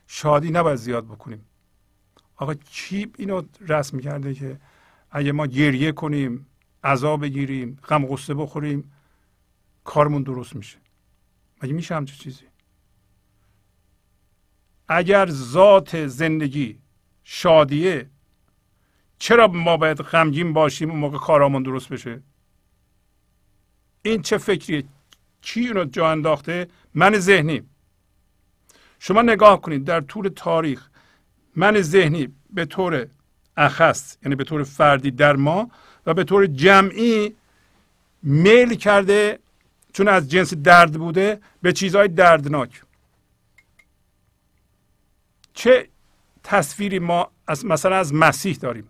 شادی 0.07 0.51
نباید 0.51 0.78
زیاد 0.78 1.05
بکنیم 1.05 1.45
آقا 2.36 2.53
کی 2.53 3.12
اینو 3.18 3.41
رسم 3.68 3.99
کرده 3.99 4.34
که 4.34 4.60
اگه 5.12 5.32
ما 5.32 5.47
گریه 5.47 5.91
کنیم 5.91 6.45
عذا 6.84 7.18
بگیریم 7.18 7.80
غم 7.88 8.05
غصه 8.05 8.34
بخوریم 8.34 8.91
کارمون 9.84 10.24
درست 10.24 10.55
میشه؟ 10.55 10.78
مگه 11.64 11.74
میشه 11.74 11.95
همچه 11.95 12.16
چیزی؟ 12.16 12.49
اگر 14.90 15.30
ذات 15.30 16.08
زندگی 16.08 16.80
شادیه 17.24 18.10
چرا 19.20 19.48
ما 19.48 19.78
باید 19.78 20.02
غمگین 20.02 20.54
باشیم 20.54 20.90
اون 20.90 21.00
موقع 21.00 21.18
کارامون 21.18 21.64
درست 21.64 21.90
بشه؟ 21.90 22.22
این 24.02 24.22
چه 24.22 24.38
فکریه؟ 24.38 24.84
کی 25.42 25.68
اونو 25.68 25.86
جا 25.86 26.12
انداخته؟ 26.12 26.68
من 26.94 27.20
ذهنی. 27.20 27.62
شما 29.00 29.22
نگاه 29.22 29.62
کنید 29.62 29.84
در 29.84 30.02
طول 30.02 30.28
تاریخ 30.28 30.90
من 31.56 31.82
ذهنی 31.82 32.28
به 32.50 32.66
طور 32.66 33.08
اخص 33.58 34.18
یعنی 34.24 34.36
به 34.36 34.44
طور 34.44 34.64
فردی 34.64 35.12
در 35.12 35.36
ما 35.36 35.72
و 36.06 36.14
به 36.14 36.24
طور 36.24 36.46
جمعی 36.46 37.36
میل 38.24 38.76
کرده 38.76 39.40
چون 39.94 40.08
از 40.08 40.32
جنس 40.32 40.54
درد 40.54 40.94
بوده 40.94 41.42
به 41.62 41.74
چیزهای 41.74 42.08
دردناک. 42.08 42.82
چه 45.60 45.89
تصویری 46.43 46.99
ما 46.99 47.32
از 47.47 47.66
مثلا 47.66 47.95
از 47.95 48.14
مسیح 48.14 48.55
داریم؟ 48.55 48.88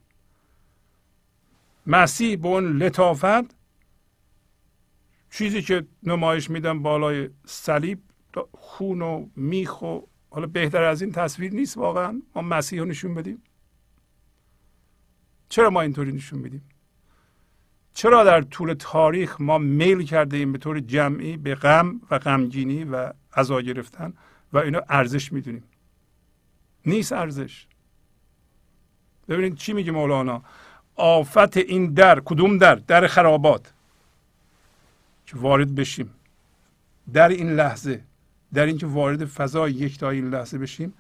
مسیح 1.88 2.36
به 2.36 2.48
اون 2.48 2.78
لطافت 2.78 3.56
چیزی 5.32 5.62
که 5.62 5.88
نمایش 6.04 6.50
میدن 6.50 6.84
بالای 6.84 7.30
صلیب 7.46 8.00
خون 8.52 9.02
و 9.02 9.28
میخ 9.36 9.82
و 9.82 10.00
حالا 10.30 10.48
بهتر 10.48 10.84
از 10.84 11.02
این 11.02 11.12
تصویر 11.12 11.54
نیست 11.54 11.78
واقعا. 11.78 12.22
ما 12.36 12.42
مسیح 12.42 12.80
رو 12.80 12.86
نشون 12.86 13.14
بدیم. 13.14 13.44
چرا 15.50 15.70
ما 15.70 15.82
اینطوری 15.82 16.12
نشون 16.12 16.40
میدیم؟ 16.40 16.64
چرا 17.94 18.24
در 18.24 18.42
طول 18.42 18.74
تاریخ 18.74 19.42
ما 19.42 19.58
میل 19.58 20.04
کرده 20.04 20.38
ایم 20.38 20.52
به 20.52 20.58
طور 20.58 20.80
جمعی 20.80 21.38
به 21.38 21.56
غم 21.56 22.02
و 22.12 22.20
غمگینی 22.20 22.84
و 22.84 23.14
عزا 23.34 23.62
گرفتن 23.62 24.14
و 24.54 24.58
اینو 24.58 24.82
ارزش 24.90 25.34
می‌دونیم؟ 25.34 25.64
نیست 26.86 27.14
ارزش. 27.14 27.68
ببینید 29.30 29.56
چی 29.56 29.74
میگه 29.74 29.92
مولانا؟ 29.92 30.44
آفت 30.96 31.58
این 31.58 31.94
در 31.94 32.20
کدوم 32.20 32.58
در؟ 32.58 32.76
در 32.76 33.08
خرابات. 33.08 33.74
که 35.26 35.38
وارد 35.38 35.76
بشیم. 35.76 36.14
در 37.14 37.30
این 37.30 37.50
لحظه 37.56 38.04
در 38.54 38.66
اینکه 38.66 38.88
وارد 38.88 39.26
فضای 39.26 39.72
یکتا 39.72 40.10
این 40.10 40.30
لحظه 40.30 40.58
بشیم 40.58 40.94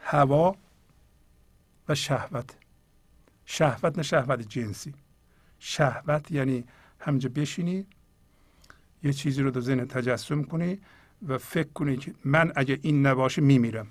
هوا 0.00 0.56
و 1.88 1.94
شهوت. 1.94 2.56
شهوت 3.44 3.96
نه 3.96 4.02
شهوت 4.02 4.48
جنسی. 4.48 4.94
شهوت 5.58 6.30
یعنی 6.30 6.64
همجا 7.00 7.28
بشینی 7.28 7.86
یه 9.02 9.12
چیزی 9.12 9.42
رو 9.42 9.50
در 9.50 9.60
ذهن 9.60 9.86
تجسم 9.86 10.42
کنی 10.42 10.80
و 11.28 11.38
فکر 11.38 11.68
کنی 11.74 11.96
که 11.96 12.14
من 12.24 12.52
اگه 12.56 12.78
این 12.82 13.06
نباشه 13.06 13.42
میمیرم. 13.42 13.86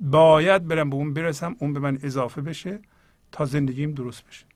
باید 0.00 0.68
برم 0.68 0.90
به 0.90 0.96
اون 0.96 1.14
برسم 1.14 1.56
اون 1.58 1.72
به 1.72 1.80
من 1.80 1.98
اضافه 2.02 2.40
بشه 2.40 2.80
تا 3.32 3.44
زندگیم 3.44 3.92
درست 3.92 4.26
بشه. 4.26 4.46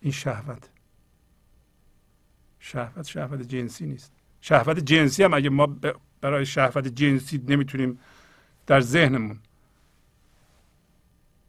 این 0.00 0.12
شهوت. 0.12 0.70
شهوت 2.58 3.06
شهوت 3.06 3.42
جنسی 3.42 3.86
نیست. 3.86 4.12
شهوت 4.40 4.78
جنسی 4.78 5.22
هم 5.22 5.34
اگه 5.34 5.50
ما 5.50 5.66
برای 6.20 6.46
شهوت 6.46 6.88
جنسی 6.88 7.44
نمی‌تونیم 7.48 7.98
در 8.66 8.80
ذهنمون 8.80 9.38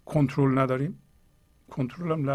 کنترل 0.05 0.57
نداریم 0.57 0.99
کنترل 1.69 2.11
هم 2.11 2.29